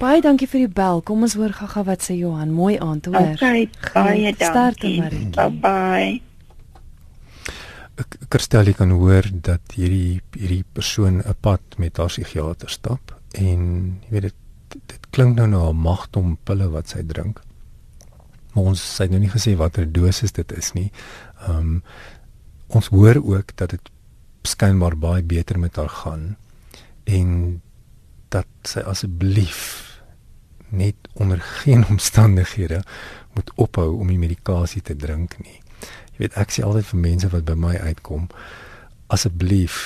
[0.00, 1.02] Baie dankie vir die bel.
[1.06, 2.50] Kom ons hoor gaga wat sê Johan.
[2.54, 3.34] Mooi aand hoor.
[3.36, 4.96] Okay, baie dankie.
[5.36, 6.22] Bye bye.
[8.28, 13.60] Kerstel kan hoor dat hierdie hierdie persoon 'n pad met haar psigiater stap en
[14.02, 14.34] jy weet dit
[14.90, 17.40] dit klink nou na 'n magtom pille wat sy drink.
[18.54, 20.90] Maar ons sê nou nie gesê watter dosis dit is nie.
[21.46, 21.82] Ehm um,
[22.74, 23.90] ons hoor ook dat dit
[24.44, 26.34] skynbaar baie beter met haar gaan
[27.04, 27.60] en
[28.34, 29.62] dat sy asseblief
[30.68, 32.82] net onder geen omstandighede
[33.34, 35.60] moet ophou om die medikasie te drink nie.
[36.14, 38.28] Jy weet ek sê altyd vir mense wat by my uitkom
[39.14, 39.76] asseblief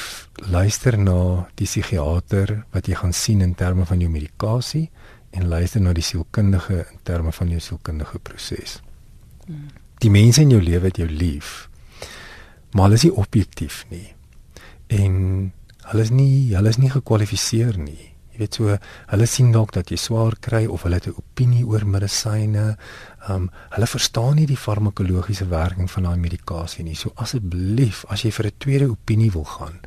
[0.49, 4.87] luister na die psigiater wat jy gaan sien in terme van jou medikasie
[5.37, 8.79] en luister na die sielkundige in terme van jou sielkundige proses.
[9.47, 9.69] Hmm.
[10.01, 11.67] Die mense in jou lewe het jou lief
[12.73, 14.15] maar hulle is nie objektief nie.
[14.89, 15.53] En
[15.91, 18.15] hulle is nie hulle is nie gekwalifiseer nie.
[18.33, 18.75] Jy weet so,
[19.11, 22.77] hulle sien dalk dat jy swaar kry of hulle het 'n opinie oor medisyne.
[23.29, 26.95] Um hulle verstaan nie die farmakologiese werking van daai medikasie nie.
[26.95, 29.81] So asseblief, as jy vir 'n tweede opinie wil gaan,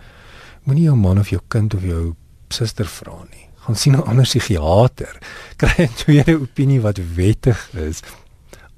[0.66, 2.16] moenie jou man of jou kind of jou
[2.50, 3.48] suster vra nie.
[3.56, 5.18] Gaan sien 'n ander psigiater.
[5.58, 8.02] Kry 'n tweede opinie wat wettig is.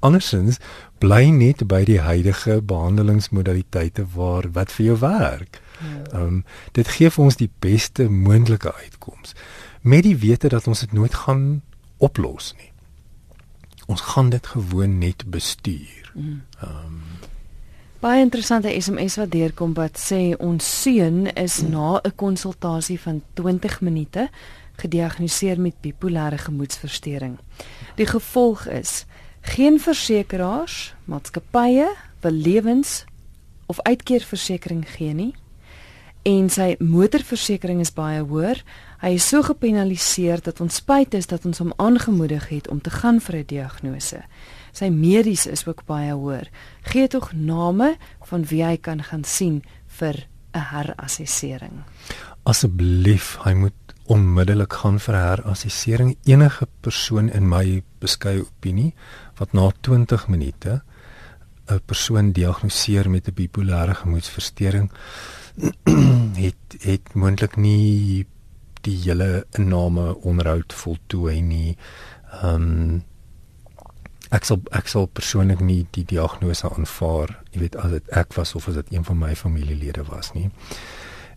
[0.00, 0.58] Andersins
[1.04, 5.60] bly net by die huidige behandelingsmodaliteite waar wat vir jou werk.
[5.80, 6.00] Ja.
[6.12, 9.34] Ehm um, dit gee vir ons die beste moontlike uitkoms
[9.84, 11.62] met die wete dat ons dit nooit gaan
[11.98, 12.70] oplos nie.
[13.86, 16.12] Ons gaan dit gewoon net bestuur.
[16.14, 16.42] Mm.
[16.60, 17.02] Ehm um,
[18.04, 21.70] Baie interessante SMS wat deurkom wat sê ons seun is mm.
[21.70, 24.28] na 'n konsultasie van 20 minute
[24.76, 27.38] gediagnoseer met bipolêre gemoedstoornis.
[27.96, 29.04] Die gevolg is
[29.44, 31.88] geen versekeraars, maatskappye
[32.24, 33.04] wil lewens
[33.66, 35.32] of uitkeerversekering gee nie.
[36.24, 38.62] En sy motorversekering is baie hoër.
[39.02, 42.90] Hy is so gepenaliseer dat ons spyt is dat ons hom aangemoedig het om te
[42.90, 44.22] gaan vir 'n diagnose.
[44.72, 46.48] Sy medies is ook baie hoër.
[46.82, 51.84] Gee tog name van wie hy kan gaan sien vir 'n herassessering.
[52.42, 53.74] Asseblief, hy moet
[54.06, 56.16] onmiddellik gaan vir herassessering.
[56.24, 58.94] Enige persoon in my beskeie opinie
[59.38, 60.82] wat na 20 minute
[61.66, 64.90] 'n persoon diagnoseer met 'n bipolêre gemoedstoornis
[66.46, 68.26] het het moontlik nie
[68.84, 71.76] die hele inname onderhoud voltooi nie.
[72.42, 73.02] Ehm um,
[74.34, 78.54] ek sal ek sal persoonlik nie die diagnose aanvaar, jy weet as dit ek was
[78.58, 80.50] of as dit een van my familielede was nie.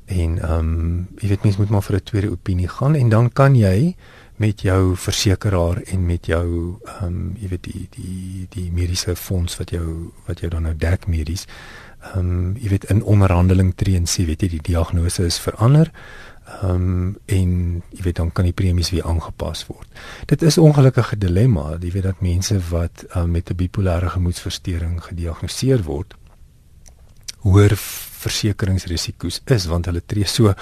[0.06, 3.30] En ehm um, jy weet mens moet maar vir 'n tweede opinie gaan en dan
[3.30, 3.96] kan jy
[4.38, 9.58] met jou versekeraar en met jou ehm um, jy weet die die die mediese fonds
[9.58, 11.48] wat jou wat jou dan nou dek medies.
[12.14, 15.92] Ehm um, jy weet in onderhandeling tree en sê weet jy die diagnose is verander.
[16.62, 19.88] Ehm um, en jy weet dan kan die premies weer aangepas word.
[20.26, 25.84] Dit is ongelukkige dilemma, jy weet dat mense wat um, met 'n bipolêre gemoedstoornis gediagnoseer
[25.84, 26.16] word
[27.46, 30.54] hoër versekeringsrisiko's is want hulle tree so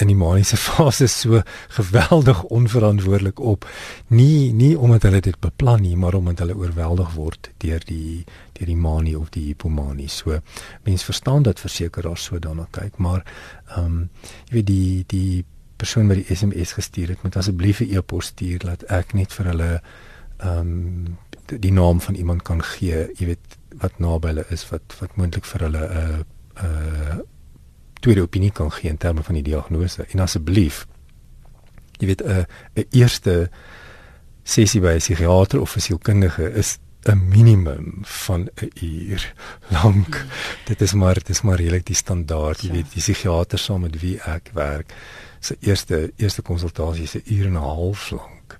[0.00, 3.66] in die maniese fase so geweldig onverantwoordelik op.
[4.08, 8.66] Nie nie omdat hulle dit beplan nie maar omdat hulle oorweldig word deur die deur
[8.66, 10.38] die manie of die hipomanie so
[10.84, 13.24] mense verstaan dat versekeraars so daarna kyk maar
[13.76, 13.98] ehm um,
[14.50, 15.44] jy weet die die
[15.82, 19.46] persoon wat die SMS gestuur het moet asseblief 'n e-pos stuur dat ek net vir
[19.52, 19.70] hulle
[20.38, 24.94] ehm um, die naam van iemand kan gee jy weet wat naby hulle is wat
[25.00, 26.20] wat moontlik vir hulle 'n uh,
[26.62, 27.18] 'n uh,
[28.02, 30.86] tweede opinie kan gee in terme van die diagnose en asseblief
[32.02, 33.50] jy weet 'n uh, 'n eerste
[34.42, 39.34] sessie by 'n psigiater of 'n sielkundige is 'n minimum van 'n uur
[39.82, 40.16] lank.
[40.16, 40.30] Hmm.
[40.64, 42.74] Dit is maar dit is maar regtig die standaard, jy ja.
[42.74, 44.94] weet, die psigiater saam met wie ek werk,
[45.40, 48.58] se eerste eerste konsultasie is 'n uur en 'n half lank.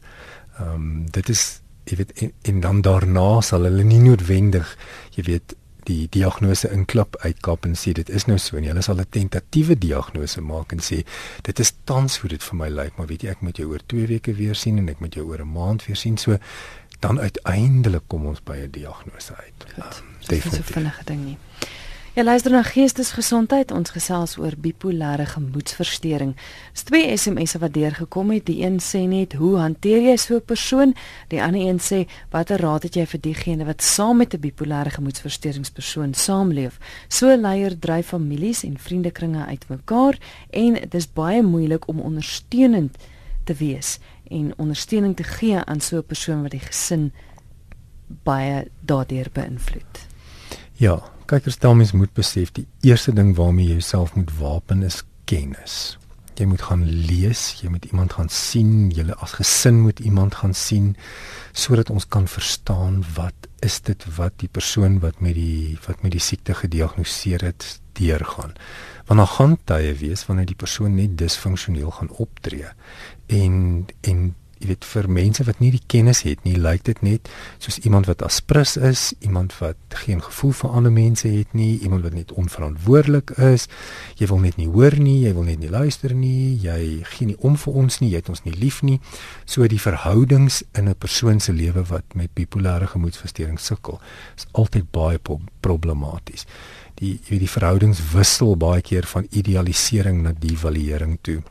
[0.59, 4.77] Ehm um, dit is jy weet en, en dan daarna sal hulle nie noodwendig
[5.11, 9.01] jy weet die diagnose inklap uitkap en sê dit is nou so en hulle sal
[9.01, 11.05] 'n tentatiewe diagnose maak en sê
[11.43, 13.83] dit is tans hoe dit vir my lyk maar weet jy ek moet jou oor
[13.87, 16.39] 2 weke weer sien en ek moet jou oor 'n maand weer sien so
[17.03, 19.59] dan uiteindelik kom ons by 'n diagnose uit.
[19.75, 21.39] Goed, um, dit is 'n vinnige ding nie.
[22.13, 23.71] Ja, luister na geestesgesondheid.
[23.73, 26.35] Ons gesels oor bipolêre gemoedversteuring.
[26.75, 28.45] Dis twee SMS'e wat deurgekom het.
[28.51, 30.95] Die een sê net, "Hoe hanteer jy so 'n persoon?"
[31.29, 34.91] Die ander een sê, "Watter raad het jy vir diegene wat saam met 'n bipolêre
[34.91, 40.19] gemoedversteuringspersoon saamleef?" So leier dryf families en vriendekringe uitmekaar
[40.51, 42.97] en dit is baie moeilik om ondersteunend
[43.45, 43.99] te wees
[44.29, 47.13] en ondersteuning te gee aan so 'n persoon wat die gesin
[48.23, 50.07] baie daardeur beïnvloed.
[50.73, 55.03] Ja, kykers stel mens moet besef die eerste ding waarmee jy jouself moet wapen is
[55.25, 55.99] kennis.
[56.41, 60.55] Jy moet gaan lees, jy moet iemand gaan sien, julle as gesin moet iemand gaan
[60.57, 60.95] sien
[61.53, 66.15] sodat ons kan verstaan wat is dit wat die persoon wat met die wat met
[66.17, 67.67] die siekte gediagnoseer het
[68.01, 68.57] deurgaan.
[69.07, 72.73] Want daar gaan tye wees wanneer die persoon net disfunksioneel gaan optree
[73.29, 74.33] en en
[74.63, 77.29] jy weet vir mense wat nie die kennis het nie, lyk dit net
[77.63, 82.07] soos iemand wat aspris is, iemand wat geen gevoel vir ander mense het nie, iemand
[82.07, 83.67] wat net onverantwoordelik is.
[84.21, 87.39] Jy wil net nie hoor nie, jy wil net nie luister nie, jy gee nie
[87.43, 89.01] om vir ons nie, jy het ons nie lief nie.
[89.45, 94.01] So die verhoudings in 'n persoon se lewe wat met bipolêre gemoedversteuring sukkel,
[94.37, 95.19] is altyd baie
[95.61, 96.47] problematies.
[96.95, 101.43] Die jy weet die verhoudings wissel baie keer van idealisering na devaluering toe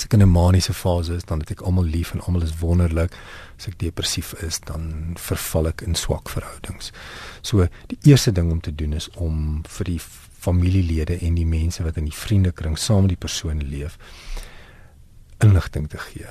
[0.00, 2.58] as ek in 'n maniese fase is, dan het ek almal lief en almal is
[2.58, 3.12] wonderlik.
[3.58, 6.90] As ek depressief is, dan verval ek in swak verhoudings.
[7.42, 10.00] So die eerste ding om te doen is om vir die
[10.40, 13.98] familielede en die mense wat in die vriendekring saam met die persoon leef
[15.38, 16.26] inligting te gee.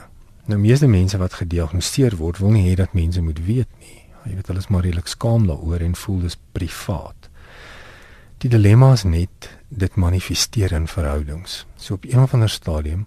[0.45, 4.01] Nou meeste mense wat gediagnoseer word, wil nie hê dat mense moet weet nie.
[4.25, 7.29] Jy weet hulle is maar redelik skaam daaroor en voel dis privaat.
[8.39, 11.65] Die dilemma is net dit manifesteer in verhoudings.
[11.77, 13.05] So op een of ander stadium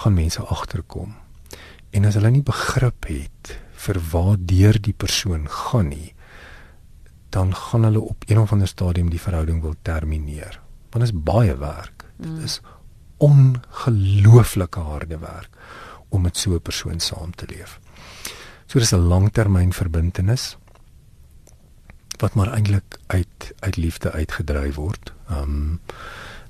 [0.00, 1.14] gaan mense agterkom.
[1.90, 6.14] En as hulle nie begrip het vir waar deur die persoon gaan nie,
[7.30, 10.60] dan gaan hulle op een of ander stadium die verhouding wil termineer.
[10.90, 12.04] Want dit is baie werk.
[12.16, 12.44] Dit mm.
[12.44, 12.60] is
[13.20, 15.56] ongelooflike harde werk
[16.08, 17.80] om met so 'n persoon saam te leef.
[18.66, 20.56] So dis 'n langtermyn verbintenis
[22.18, 25.12] wat maar eintlik uit uit liefde uitgedryf word.
[25.28, 25.80] Ehm um,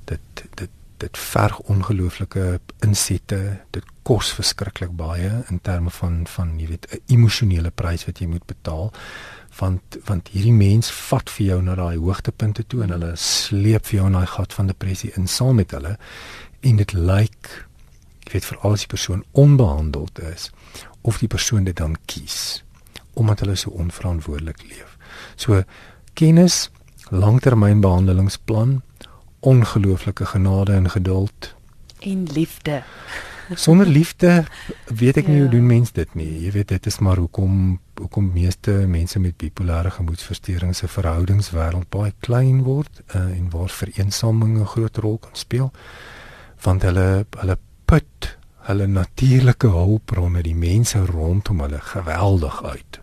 [0.05, 0.21] dit
[0.55, 3.41] dit dit verg ongelooflike insette.
[3.75, 8.27] Dit kos verskriklik baie in terme van van jy weet 'n emosionele prys wat jy
[8.27, 8.93] moet betaal.
[9.59, 13.97] Want want hierdie mens vat vir jou na daai hoogtepunte toe en hulle sleep vir
[13.97, 15.99] jou in daai gat van depressie in saam met hulle
[16.61, 17.67] en dit lyk
[18.27, 20.51] ek weet vir al die persoon onbehandeld is
[21.03, 22.63] of die persoon dit dan kies
[23.15, 24.97] omdat hulle so onverantwoordelik leef.
[25.37, 25.63] So
[26.15, 26.71] kennis,
[27.11, 28.83] langtermynbehandelingsplan
[29.41, 31.55] ongelooflike genade en geduld
[32.01, 32.83] en liefde.
[33.55, 34.45] Sonder liefde
[34.87, 35.43] weet ek nie ja.
[35.43, 36.29] hoe doen mense dit nie.
[36.45, 42.15] Jy weet dit is maar hoekom hoekom meeste mense met bipolêre gemoedversteuring se verhoudingswêreld baie
[42.25, 45.73] klein word uh, en waar vereensaming 'n groot rol kan speel.
[46.63, 48.37] Want hulle hulle put
[48.71, 53.00] hulle natuurlike hulpbronne, die mense rondom hulle geweldig uit.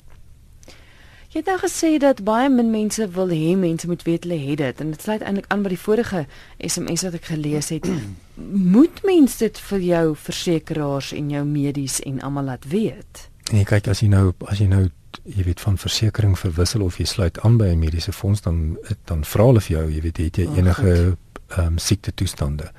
[1.38, 4.58] Jy het nou gesê dat baie min mense wil hê mense moet weet hulle het
[4.58, 6.24] dit en dit sluit eintlik aan by die vorige
[6.58, 7.86] SMS wat ek gelees het.
[8.74, 13.28] moet mense dit vir jou versekerings en jou medies en almal laat weet?
[13.52, 14.88] Nee, kyk as jy nou as jy nou
[15.30, 18.74] jy weet van versekerings verwissel of jy sluit aan by 'n mediese fonds dan
[19.06, 22.72] dan vra hulle vir jou, jy weet het jy oh, enige ehm um, siekte toestande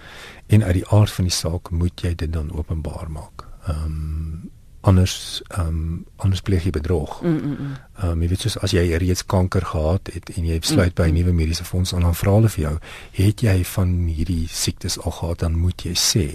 [0.46, 3.46] en uit die aard van die saak moet jy dit dan openbaar maak.
[3.68, 4.50] Ehm um,
[4.88, 7.20] anders ehm um, anders pleeg jy bedrog.
[7.22, 7.76] Mm, mm, mm.
[7.98, 10.98] Ehm um, jy weet soos as jy reeds kanker gehad het en jy besluit mm,
[11.02, 12.76] by 'n nuwe mediese fonds en dan vra hulle vir jou,
[13.22, 16.26] het jy van hierdie siektes al gehad dan moet jy sê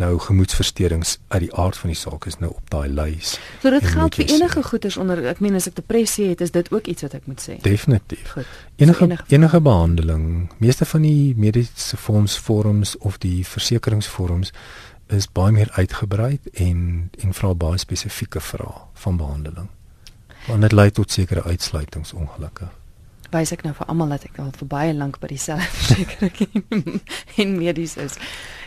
[0.00, 3.36] nou gemoedversteurings uit die aard van die saak is nou op daai lys.
[3.62, 4.66] So dit geld vir enige sê.
[4.68, 7.42] goeders onder ek meen as ek depressie het is dit ook iets wat ek moet
[7.42, 7.58] sê.
[7.62, 8.32] Definitief.
[8.34, 8.56] Goed.
[8.82, 10.26] Enige enige, enige behandeling,
[10.58, 14.52] meeste van die mediese fonds forums of die versekeringsforums
[15.14, 19.68] is baie meer uitgebrei en en vra baie spesifieke vrae van behandeling.
[20.46, 22.68] Want dit lei tot sekere uitsluitingsongelukke.
[23.32, 27.00] Wys ek nou vir almal dat ek al vir baie lank by dieselfde versekering
[27.40, 28.18] en medies is.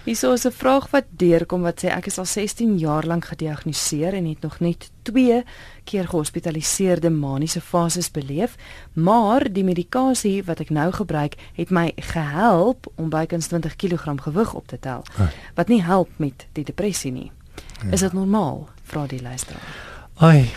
[0.07, 4.13] Hierso is 'n vraag wat deurkom wat sê ek is al 16 jaar lank gediagnoseer
[4.13, 5.43] en het nog net 2
[5.83, 8.55] keer gehospitaliseerde maniese fases beleef,
[8.93, 14.53] maar die medikasie wat ek nou gebruik het my gehelp om bykans 20 kg gewig
[14.53, 15.03] op te tel.
[15.55, 17.31] Wat nie help met die depressie nie.
[17.83, 17.91] Ja.
[17.91, 18.69] Is dit normaal?
[18.83, 19.75] Vra die luisteraar.
[20.15, 20.49] Ai,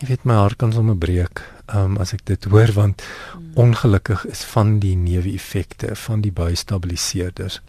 [0.00, 1.40] jy weet my hart kan sommer breek
[1.72, 3.52] um, as ek dit hoor want mm.
[3.62, 7.60] ongelukkig is van die neeweffekte van die bystabiliseerders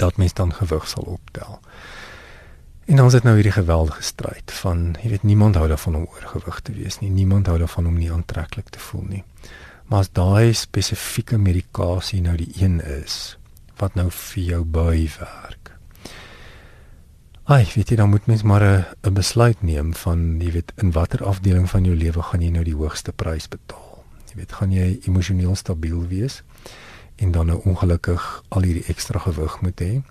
[0.00, 1.58] dat mens dan gewig sal optel.
[2.90, 6.60] En ons het nou hierdie geweldige stryd van jy weet niemand hou daarvan om oorgewig
[6.64, 7.10] te wees nie.
[7.12, 9.22] Niemand hou daarvan om nie aantreklik te voel nie.
[9.90, 13.36] Maar as daai spesifieke medikasie nou die een is
[13.78, 15.59] wat nou vir jou bywerk
[17.50, 18.62] Ai, weet jy, dan moet mens maar
[19.02, 22.64] 'n besluit neem van jy weet in watter afdeling van jou lewe gaan jy nou
[22.64, 24.04] die hoogste prys betaal.
[24.28, 26.42] Jy weet, gaan jy emosioneel stabiel wees
[27.16, 30.02] en dan nou ongelukkig al hierdie ekstra gewig moet hê?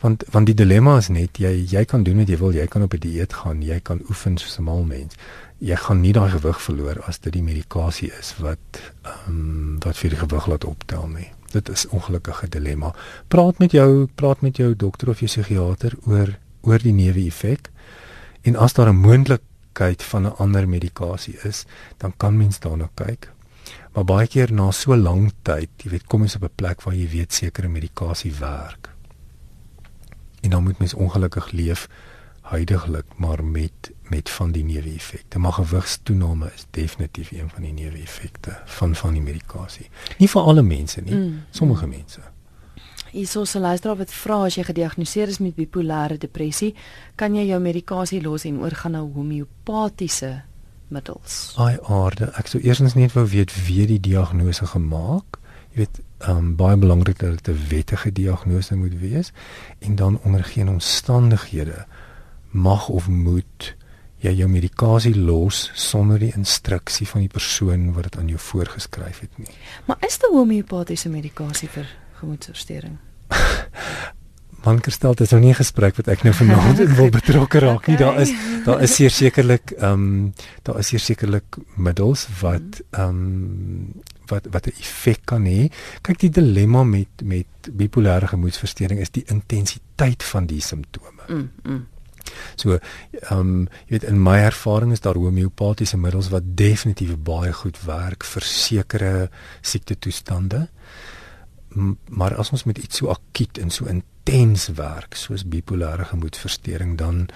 [0.00, 2.82] Want want die dilemma is net jy jy kan doen wat jy wil, jy kan
[2.82, 5.14] op 'n dieet gaan, jy kan oefen soos 'n mal mens.
[5.58, 9.96] Jy gaan nie daai gewig verloor as dit die medikasie is wat ehm um, wat
[9.96, 11.30] vir die gewig laat optel nie.
[11.52, 12.94] Dit is ongelukkige dilemma.
[13.28, 17.70] Praat met jou, praat met jou dokter of jou psigiater oor oor die neeweffek
[18.42, 21.64] en as daar 'n moontlikheid van 'n ander medikasie is,
[21.96, 23.32] dan kan mens daarna kyk.
[23.92, 26.94] Maar baie keer na so lank tyd, jy weet, kom jy op 'n plek waar
[26.94, 28.90] jy weet sekere medikasie werk.
[30.40, 31.88] En dan moet mens ongelukkig leef
[32.44, 35.38] huidigelik maar met met van die neeweffekte.
[35.38, 39.88] Maar gewigstoename is definitief een van die neeweffekte van van die medikasie.
[40.18, 41.44] Nie vir alle mense nie, mm.
[41.50, 42.20] sommige mense.
[43.14, 46.72] Hierso se luisteraar wat vra as jy gediagnoseer is met bipolêre depressie,
[47.14, 50.32] kan jy jou medikasie los en oorgaan na homeopatiese
[50.90, 51.52] middels.
[51.62, 55.38] Ai aarde, ek sou eersins net wou weet wie die diagnose gemaak.
[55.74, 59.30] Jy weet, um, baie belangrik dat dit 'n wettige diagnose moet wees
[59.78, 61.86] en dan onder geen omstandighede
[62.50, 63.74] mag of moet
[64.18, 69.20] jy jou medikasie los sonder die instruksie van die persoon wat dit aan jou voorgeskryf
[69.20, 69.54] het nie.
[69.84, 71.86] Maar is dit homeopatiese medikasie vir
[72.24, 72.98] gemoedstoornis?
[74.64, 77.86] Man Kristel, dit is nou nie 'n gesprek wat ek nou vanaand wil betrokke raak
[77.86, 77.96] nie.
[77.96, 78.06] Okay.
[78.06, 78.32] Daar is
[78.64, 80.32] daar is sekerlik ehm um,
[80.62, 85.68] daar is sekerlik middels wat ehm um, wat wat 'n effek kan hê.
[86.00, 91.24] Kyk die dilemma met met bipolêre gemoedstoornis is die intensiteit van die simptome.
[91.28, 91.86] Mm, mm.
[92.56, 92.78] So
[93.20, 97.84] ehm um, jy weet in my ervaring is daar homeopatiese middels wat definitief baie goed
[97.84, 100.68] werk vir sekere siekte toestande
[102.08, 107.26] maar as ons met iets so akuut en so intens werk soos bipolêre gemoedversteuring dan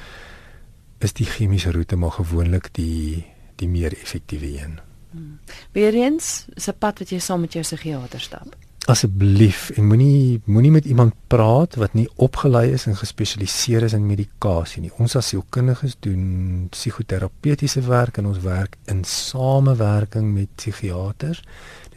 [0.98, 3.24] is die chemiese roete maar gewoonlik die
[3.58, 4.78] die meer effektiewe een.
[5.10, 5.38] Hmm.
[5.72, 8.56] Weerens, is 'n pad wat jy saam met jou psigiater stap.
[8.86, 14.06] Asseblief en moenie moenie met iemand praat wat nie opgelei is en gespesialiseer is in
[14.06, 14.92] medikasie nie.
[14.96, 21.42] Ons as sielkundiges doen psigoterapeutiese werk en ons werk in samewerking met psigiaters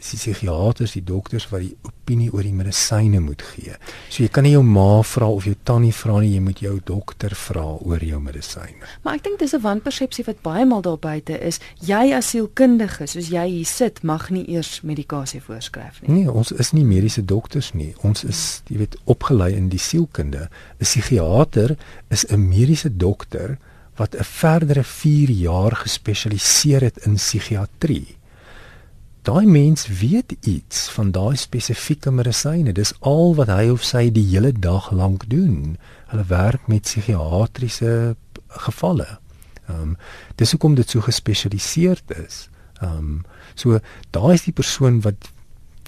[0.02, 3.76] dis die psigiaters, die dokters wat die opinie oor die medisyne moet gee.
[4.10, 6.74] So jy kan nie jou ma vra of jou tannie vra nie, jy moet jou
[6.84, 8.88] dokter vra oor jou medisyne.
[9.04, 11.60] Maar ek dink dis 'n wanpersepsie wat baie maal daar buite is.
[11.80, 16.10] Jy as sielkundige, soos jy hier sit, mag nie eers medikasie voorskryf nie.
[16.10, 17.94] Nee, ons is nie mediese dokters nie.
[18.02, 20.48] Ons is, jy weet, opgelei in die sielkunde.
[20.80, 21.76] 'n Psigiater
[22.10, 23.58] is 'n mediese dokter
[23.96, 28.16] wat 'n verdere 4 jaar gespesialiseer het in psigiatrie
[29.22, 32.72] daai mens weet iets van daai spesifieke medisyne.
[32.72, 35.76] Dis al wat hy of sy die hele dag lank doen.
[36.10, 38.16] Hulle werk met psigiatriese
[38.66, 39.18] gevalle.
[39.68, 39.92] Ehm um,
[40.36, 42.48] dis hoekom dit so gespesialiseerd is.
[42.80, 43.22] Ehm um,
[43.54, 43.78] so
[44.10, 45.30] daai is die persoon wat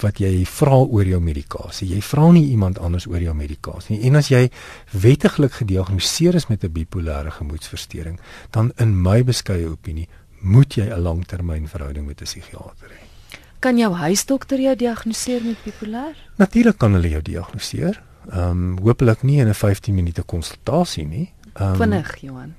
[0.03, 1.89] wat jy vra oor jou medikasie.
[1.95, 4.09] Jy vra nie iemand anders oor jou medikasie nie.
[4.09, 4.49] En as jy
[4.91, 8.21] wettiglik gediagnoseer is met 'n bipolêre gemoedstoornis,
[8.51, 10.09] dan in my beskeie opinie
[10.41, 13.04] moet jy 'n langtermynverhouding met 'n psigiatër hê.
[13.65, 16.19] Kan jou huisdokter jou diagnoseer met bipolêr?
[16.37, 18.03] Natuurlik kan hulle jou diagnoseer.
[18.29, 21.33] Ehm um, hopelik nie in 'n 15 minute konsultasie nie.
[21.55, 22.55] Ehm um, vinnig, Johan.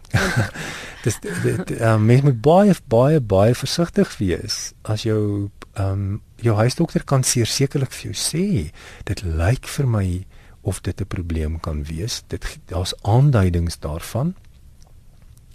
[1.05, 6.55] dis dit ehm mens moet baie baie baie versigtig wees as jou ehm um, jou
[6.55, 8.71] huisdokter kan sekerlik vir jou sê
[9.03, 10.25] dit lyk vir my
[10.61, 12.23] of dit 'n probleem kan wees.
[12.27, 14.35] Dit daar's aanduidings daarvan.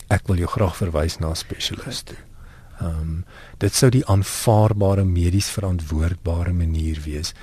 [0.09, 2.17] Ek wil jou graag verwys na 'n spesialis toe.
[2.81, 3.25] Ehm um,
[3.59, 7.35] dit sou die aanvaarbare medies verantwoordbare manier wees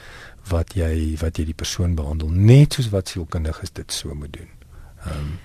[0.49, 4.49] wat jy wat jy die persoon behandel net soos wat sielkundiges dit so moet doen.
[5.05, 5.35] Ehm um,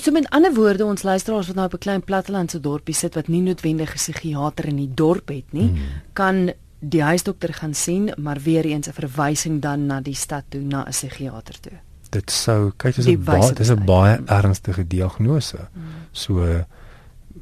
[0.00, 3.28] So met ander woorde ons luisteraars wat nou op 'n klein plattelandse dorpie sit wat
[3.28, 5.82] nie noodwendig 'n psigiater in die dorp het nie, hmm.
[6.12, 10.60] kan die huisdokter gaan sien, maar weer eens 'n verwysing dan na die stad toe
[10.60, 11.72] na 'n psigiater toe.
[12.10, 15.68] Dit sou kyk dis 'n baie dis 'n baie ernstige diagnose.
[15.72, 15.82] Hmm.
[16.12, 16.64] So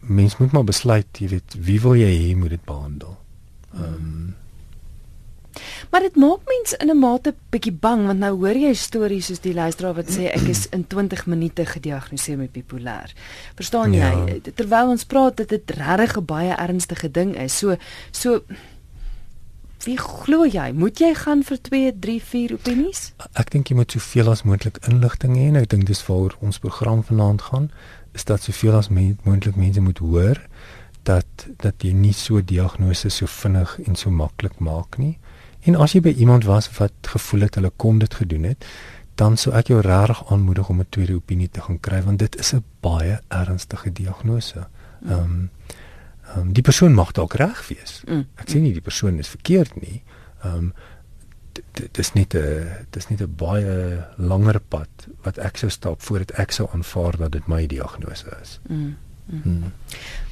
[0.00, 3.16] mens moet maar besluit, jy weet, wie wil jy hê moet dit behandel.
[3.74, 4.34] Ehm um,
[5.90, 9.40] Maar dit maak mense in 'n mate bietjie bang want nou hoor jy stories soos
[9.40, 13.12] die luisteraar wat sê ek is in 20 minute gediagnoseer met bipolêr.
[13.54, 14.10] Verstaan Ja.
[14.26, 14.40] jy?
[14.54, 17.58] Terwyl ons praat dat dit regtig 'n baie ernstige ding is.
[17.58, 17.76] So
[18.10, 18.42] so
[19.84, 20.72] wie glo jy?
[20.72, 23.12] Moet jy gaan vir 2, 3, 4 opinies?
[23.34, 26.58] Ek dink jy moet soveel as moontlik inligting hê en ek dink dis waaroor ons
[26.58, 27.70] program vanaand gaan
[28.12, 30.40] is dat soveel as me moontlik mense moet hoor
[31.02, 35.18] dat dat jy nie so diagnose so vinnig en so maklik maak nie.
[35.64, 38.64] En as jy by iemand was wat gevoel het hulle kon dit gedoen het,
[39.20, 42.38] dan sou ek jou regtig aanmoedig om 'n tweede opinie te gaan kry want dit
[42.38, 44.66] is 'n baie ernstige diagnose.
[45.06, 45.50] Ehm um,
[46.36, 48.02] um, die persoon mag dalk reg wees.
[48.06, 48.26] Mm.
[48.34, 50.02] Ek sê nie die persoon is verkeerd nie.
[50.42, 50.72] Ehm um,
[51.72, 54.88] dit is nie 'n dis nie 'n baie langer pad
[55.22, 58.60] wat ek sou stap voordat ek sou aanvaar dat dit my diagnose is.
[58.68, 58.96] Mm.
[59.30, 59.72] Hmm.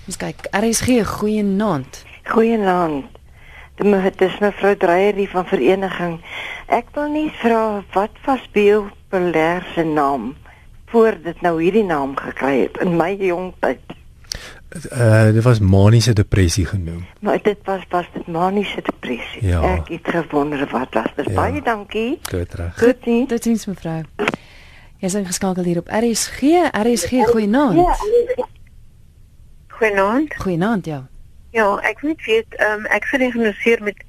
[0.07, 2.05] Ons kyk, RSG goeie naand.
[2.25, 3.07] Goeienaand.
[3.79, 6.19] Dit is mevrou Dreyer hier van vereniging.
[6.67, 10.35] Ek wil net vra wat was biopolêr se naam
[10.91, 13.81] voor dit nou hierdie naam gekry het in my jong tyd.
[14.93, 17.07] Uh dit was maniese depressie genoem.
[17.21, 19.47] Maar dit was was dit maniese depressie.
[19.47, 19.63] Ja.
[19.75, 21.27] Ek het gewonder wat was dit.
[21.27, 21.35] Ja.
[21.35, 22.19] Baie dankie.
[22.23, 22.79] Goed reg.
[22.79, 23.27] Goed nie.
[23.27, 24.03] Dit sins mevrou.
[24.99, 26.43] Jy's ingeskakel hier op RSG.
[26.73, 27.79] RSG goeie naand.
[29.79, 30.35] Goeienaand.
[30.35, 31.07] Goeie naand, ja.
[31.51, 34.03] Ja, ek weet weet, ehm um, ek is gediagnoseer met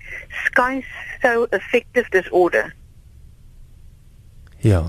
[0.43, 2.74] schizoaffective disorder,
[4.60, 4.82] Ja.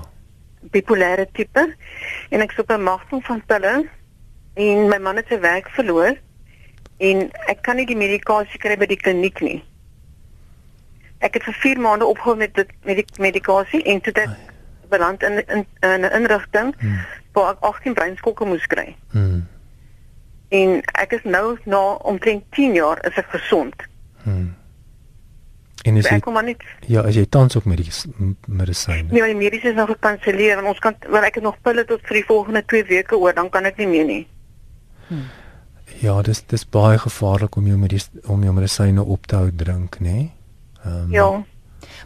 [0.73, 1.75] bipolêre tipe
[2.29, 3.89] en ek 'n magting van pille
[4.53, 6.15] en my man het sy werk verloor
[6.97, 9.63] en ek kan nie die medikasie kry by die kliniek nie.
[11.21, 14.29] Ek het vir 4 maande opgehou met dit met die medikasie en toe ek
[14.89, 16.99] beland in in in 'n inrigting Hmm.
[17.33, 18.95] waar ek 18 breinskokke moes kry.
[19.11, 19.47] Hmm.
[20.49, 23.75] En ek is nou na omtrent 10 jaar is ek gesond.
[24.23, 24.55] hmm.
[25.83, 29.07] En is jy ek kom maar net ja, as jy tans op medis, m- medisyne.
[29.11, 32.01] Nee, die mediese is nog gekanselleer en ons kan wel ek het nog pille tot
[32.03, 34.27] vir die volgende 2 weke oor, dan kan ek nie meer nie.
[36.01, 39.99] Ja, dis dis baie gevaarlik om jou medis, om jou medisyne op te hou drink,
[39.99, 40.03] nê?
[40.03, 40.31] Nee?
[40.85, 41.43] Ehm Ja.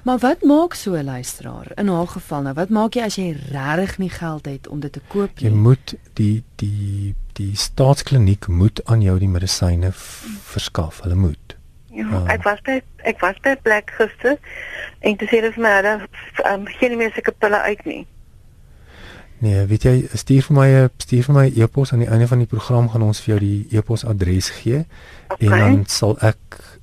[0.04, 2.54] Maar wat maak so 'n luisteraar in haar geval nou?
[2.54, 5.58] Wat maak jy as jy regtig nie geld het om dit te koop jy nie?
[5.58, 11.02] moet die die die staatskliniek moet aan jou die medisyne verskaf.
[11.02, 11.56] Hulle moet.
[11.92, 12.34] Ja, Ah.
[12.34, 14.38] ek was by ek was by 'n plek gister
[15.00, 16.08] en toe sê hulle vir my hulle
[16.54, 18.08] um, gee nie meer sulke pille uit nie.
[19.40, 22.38] Nee, weet jy, stuur vir my 'n stuur vir my e-pos aan die einde van
[22.40, 24.86] die program gaan ons vir jou die e-posadres gee
[25.30, 25.48] Okay.
[25.48, 26.38] en dan sal ek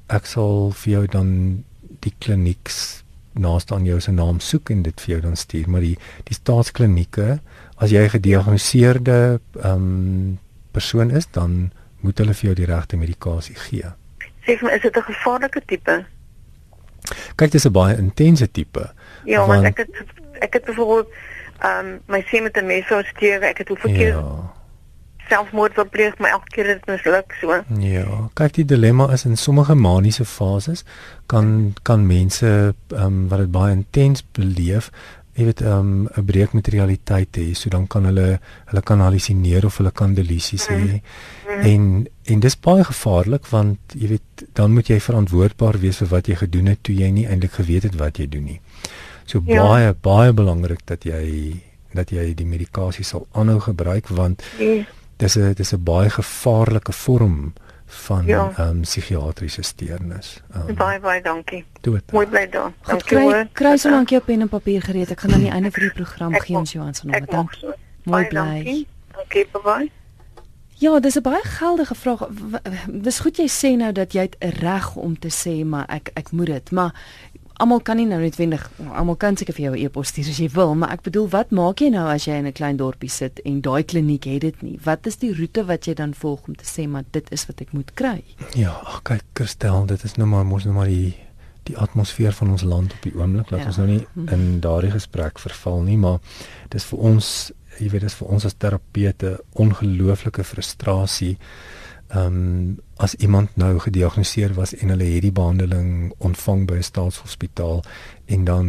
[0.09, 1.65] ek sal vir jou dan
[2.01, 3.03] die klinieks
[3.35, 6.35] naaste aan jou se naam soek en dit vir jou dan stuur, maar die die
[6.35, 7.41] staatsklinieke
[7.79, 10.39] as jy 'n gediagnoseerde ehm um,
[10.73, 13.85] persoon is, dan moet hulle vir jou die regte medikasie gee.
[14.47, 16.05] Sê vir my is dit 'n gevaarlike tipe?
[17.37, 18.91] Kyk, dis 'n baie intense tipe.
[19.25, 19.89] Ja, Want- want ek het
[20.41, 21.09] ek het byvoorbeeld
[21.63, 24.51] ehm um, my seun met 'n mes sou steek, ek het hoeveel keer Ja.
[25.29, 27.63] selfmoord gepleeg, maar elke keer het dit misluk so.
[27.79, 30.85] Ja, kyk die dilemma is in sommige maniese fases
[31.27, 34.91] kan kan mense ehm um, wat dit baie intens beleef,
[35.35, 39.01] jy weet ehm um, 'n breek met realiteit hê, so dan kan hulle hulle kan
[39.01, 41.01] halusineer of hulle kan delusies hê.
[41.63, 46.27] En en dis baie gevaarlik want jy weet dan moet jy verantwoordbaar wees vir wat
[46.27, 48.61] jy gedoen het toe jy nie eintlik geweet het wat jy doen nie.
[49.25, 49.63] So Ja.
[49.63, 51.55] baie baie belangrik dat jy
[51.95, 54.85] dat jy die medikasie sal aanhou gebruik want Ja.
[55.17, 57.53] dis 'n dis 'n baie gevaarlike vorm
[57.87, 58.53] van Ja.
[58.57, 60.41] ehm um, psigiatriese steurnis.
[60.55, 61.65] Um, Baie baie dankie.
[61.81, 62.13] dood.
[62.13, 62.73] Mooi bly daar.
[62.81, 63.49] Goed, Dankie kry hoor.
[63.53, 65.11] kry so lank jou pen en papier gereed.
[65.11, 67.59] Ek gaan aan die einde van die program gee ons aan se mag Dankie.
[67.59, 67.67] so.
[67.67, 68.65] Mooi Baie bly.
[68.65, 68.87] dankie.
[69.13, 69.91] Dankie, bye.
[70.79, 72.29] Ja, dis 'n baie geldige vraag.
[72.91, 76.11] Dis goed jy sê nou dat jy het 'n reg om te sê maar ek
[76.15, 76.95] ek moet dit, maar
[77.63, 80.49] almal kan nie nou noodwendig almal kan seker vir jou 'n e-pos stuur as jy
[80.55, 83.41] wil, maar ek bedoel wat maak jy nou as jy in 'n klein dorpie sit
[83.45, 84.79] en daai kliniek het dit nie?
[84.85, 87.61] Wat is die roete wat jy dan volg om te sê maar dit is wat
[87.61, 88.23] ek moet kry?
[88.55, 91.15] Ja, ag kyk Christel, dit is nou maar mos nou maar die
[91.65, 93.51] die atmosfeer van ons land op die oomblik.
[93.51, 93.67] Laat Ja.
[93.67, 96.19] ons nou nie in daardie gesprek verval nie, maar
[96.71, 101.39] dis vir ons, jy weet, dis vir ons as terapeute ongelooflike frustrasie.
[102.11, 106.87] Ehm um, as iemand nou gediagnoseer was en hulle het die behandeling ontvang by 'n
[106.87, 107.83] staatshospitaal
[108.27, 108.67] en dan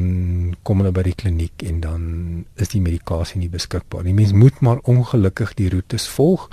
[0.63, 2.01] kom hulle by die kliniek en dan
[2.55, 4.13] is die medikasie nie beskikbaar nie.
[4.13, 6.49] Mens moet maar ongelukkig die roetes volg.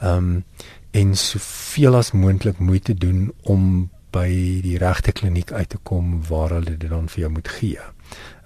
[0.00, 0.44] Ehm um,
[0.90, 4.28] en soveel as moontlik moeite doen om by
[4.62, 7.78] die regte kliniek uit te kom waar hulle dit dan vir jou moet gee.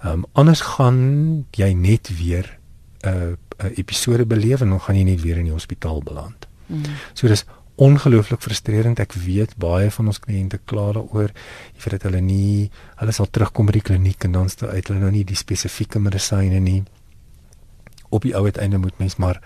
[0.03, 2.59] Ehm um, anders gaan jy net weer
[3.05, 3.33] 'n uh,
[3.64, 6.49] 'n episode beleef en dan gaan jy net weer in die hospitaal beland.
[6.66, 6.83] Mm.
[7.12, 7.45] So dis
[7.79, 9.01] ongelooflik frustrerend.
[9.01, 11.31] Ek weet baie van ons kliënte kla daaroor.
[11.76, 14.91] Jy weet dat hulle nie hulle sal terugkom by die kliniek en dan staan uit
[14.91, 16.83] hulle nou nie die spesifieke medisyne nie.
[18.11, 19.39] Op die ou uiteinde moet mens maar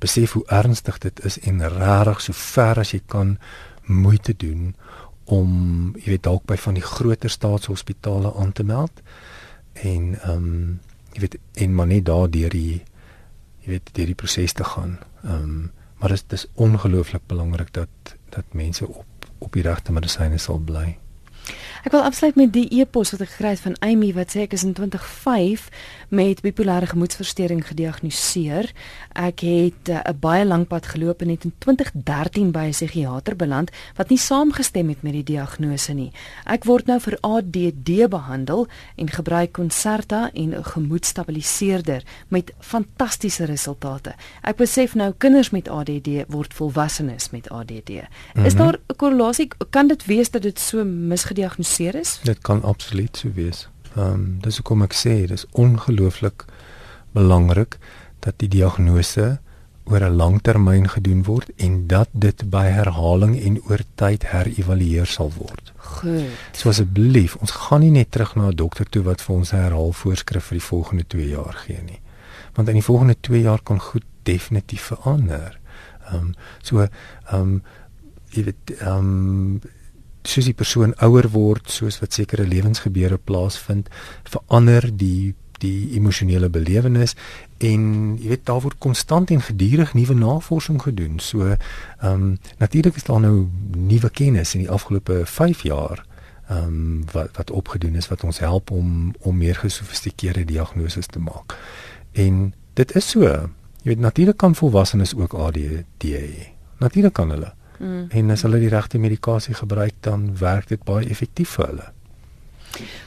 [0.00, 3.36] besef hoe ernstig dit is en regtig so ver as jy kan
[3.90, 4.70] moeite doen
[5.30, 5.50] om
[5.98, 9.02] jy weet dalk by van die groter staatshospitale aan te meld
[9.82, 10.78] en ehm um,
[11.10, 12.80] jy weet en maar net daar deur die
[13.64, 14.98] jy weet deur die proses te gaan.
[15.24, 15.70] Ehm um,
[16.00, 17.88] maar dit is ongelooflik belangrik dat
[18.28, 19.04] dat mense op
[19.40, 20.98] op die regte medisyne sal bly.
[21.84, 24.52] Ek wil afsluit met die e-pos wat ek gekry het van Amy wat sê ek
[24.52, 25.68] is in 2005
[26.12, 28.68] met bipolêre gemoedversteuring gediagnoseer.
[29.16, 32.76] Ek het eh, 'n uh, baie lank pad geloop en het in 2013 by 'n
[32.76, 36.12] psigiater beland wat nie saamgestem het met die diagnose nie.
[36.46, 44.14] Ek word nou vir ADD behandel en gebruik Concerta en 'n gemoedstabiliseerder met fantastiese resultate.
[44.42, 47.90] Ek besef nou kinders met ADD word volwassenes met ADD.
[47.90, 48.44] Mm -hmm.
[48.44, 49.48] Is daar 'n korrelasie?
[49.70, 52.20] Kan dit wees dat dit so misgediagnoseer gediagnoseer is?
[52.22, 53.68] Dit kan absoluut so wees.
[53.96, 56.44] Ehm um, dis hoekom ek sê dis ongelooflik
[57.16, 57.78] belangrik
[58.20, 59.40] dat die diagnose
[59.84, 65.06] oor 'n lang termyn gedoen word en dat dit by herhaling en oor tyd herëvalueer
[65.06, 65.72] sal word.
[65.76, 66.30] Goed.
[66.52, 69.56] So asseblief, ons gaan nie net terug na 'n dokter toe wat vir ons 'n
[69.56, 72.00] herhaal voorskrif vir die volgende 2 jaar gee nie.
[72.54, 75.58] Want in die volgende 2 jaar kan goed definitief verander.
[76.06, 76.90] Ehm um, so ehm
[77.32, 77.62] um,
[78.30, 79.60] jy weet ehm um,
[80.22, 83.88] soos die persoon ouer word, soos wat sekere lewensgebeure plaasvind,
[84.28, 87.12] verander die die emosionele belewenis
[87.60, 87.82] en
[88.16, 91.18] jy weet daar word konstant en gedurig nuwe navorsing gedoen.
[91.20, 91.58] So ehm
[92.08, 96.04] um, natuurlik is daar nou nuwe kennis in die afgelope 5 jaar
[96.48, 101.18] ehm um, wat wat opgedoen is wat ons help om om meer gesofistikeerde diagnoses te
[101.18, 101.58] maak.
[102.12, 103.22] En dit is so.
[103.82, 106.52] Jy weet natuurlik kan volwassenes ook ADD hê.
[106.78, 107.52] Natuurlik kan hulle.
[107.80, 108.10] Mm.
[108.12, 111.88] En as hulle die regte medikasie gebruik, dan werk dit baie effektief vir hulle.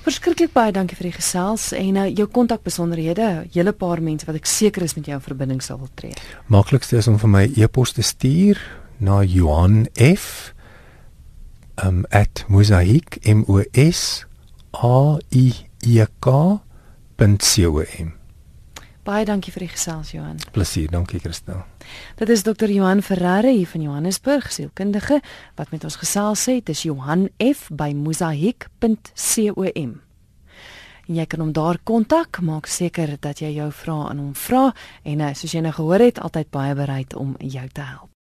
[0.04, 4.50] Verskriklik baie dankie vir die gesels en nou jou kontakbesonderhede, hele paar mense wat ek
[4.50, 6.18] seker is met jou in verbinding sal wil tree.
[6.52, 8.60] Maklikste is om vir my e-pos te stuur
[9.00, 10.52] na Johan F
[11.84, 12.04] um
[12.48, 14.26] @mosaik m o s
[14.74, 15.54] a i
[15.86, 16.62] e k.com
[19.04, 20.38] Baie dankie vir die gesels Johan.
[20.56, 21.66] Plesier, dankie Christel.
[22.16, 25.20] Dit is dokter Johan Ferreira hier van Johannesburg, sielkundige
[25.60, 26.66] wat met ons gesels het.
[26.70, 29.92] Dis Johan F by mosaik.com.
[31.04, 34.70] Jy kan hom daar kontak, maak seker dat jy jou vrae aan hom vra
[35.04, 38.08] en uh, soos jy nou gehoor het, altyd baie bereid om jou te help.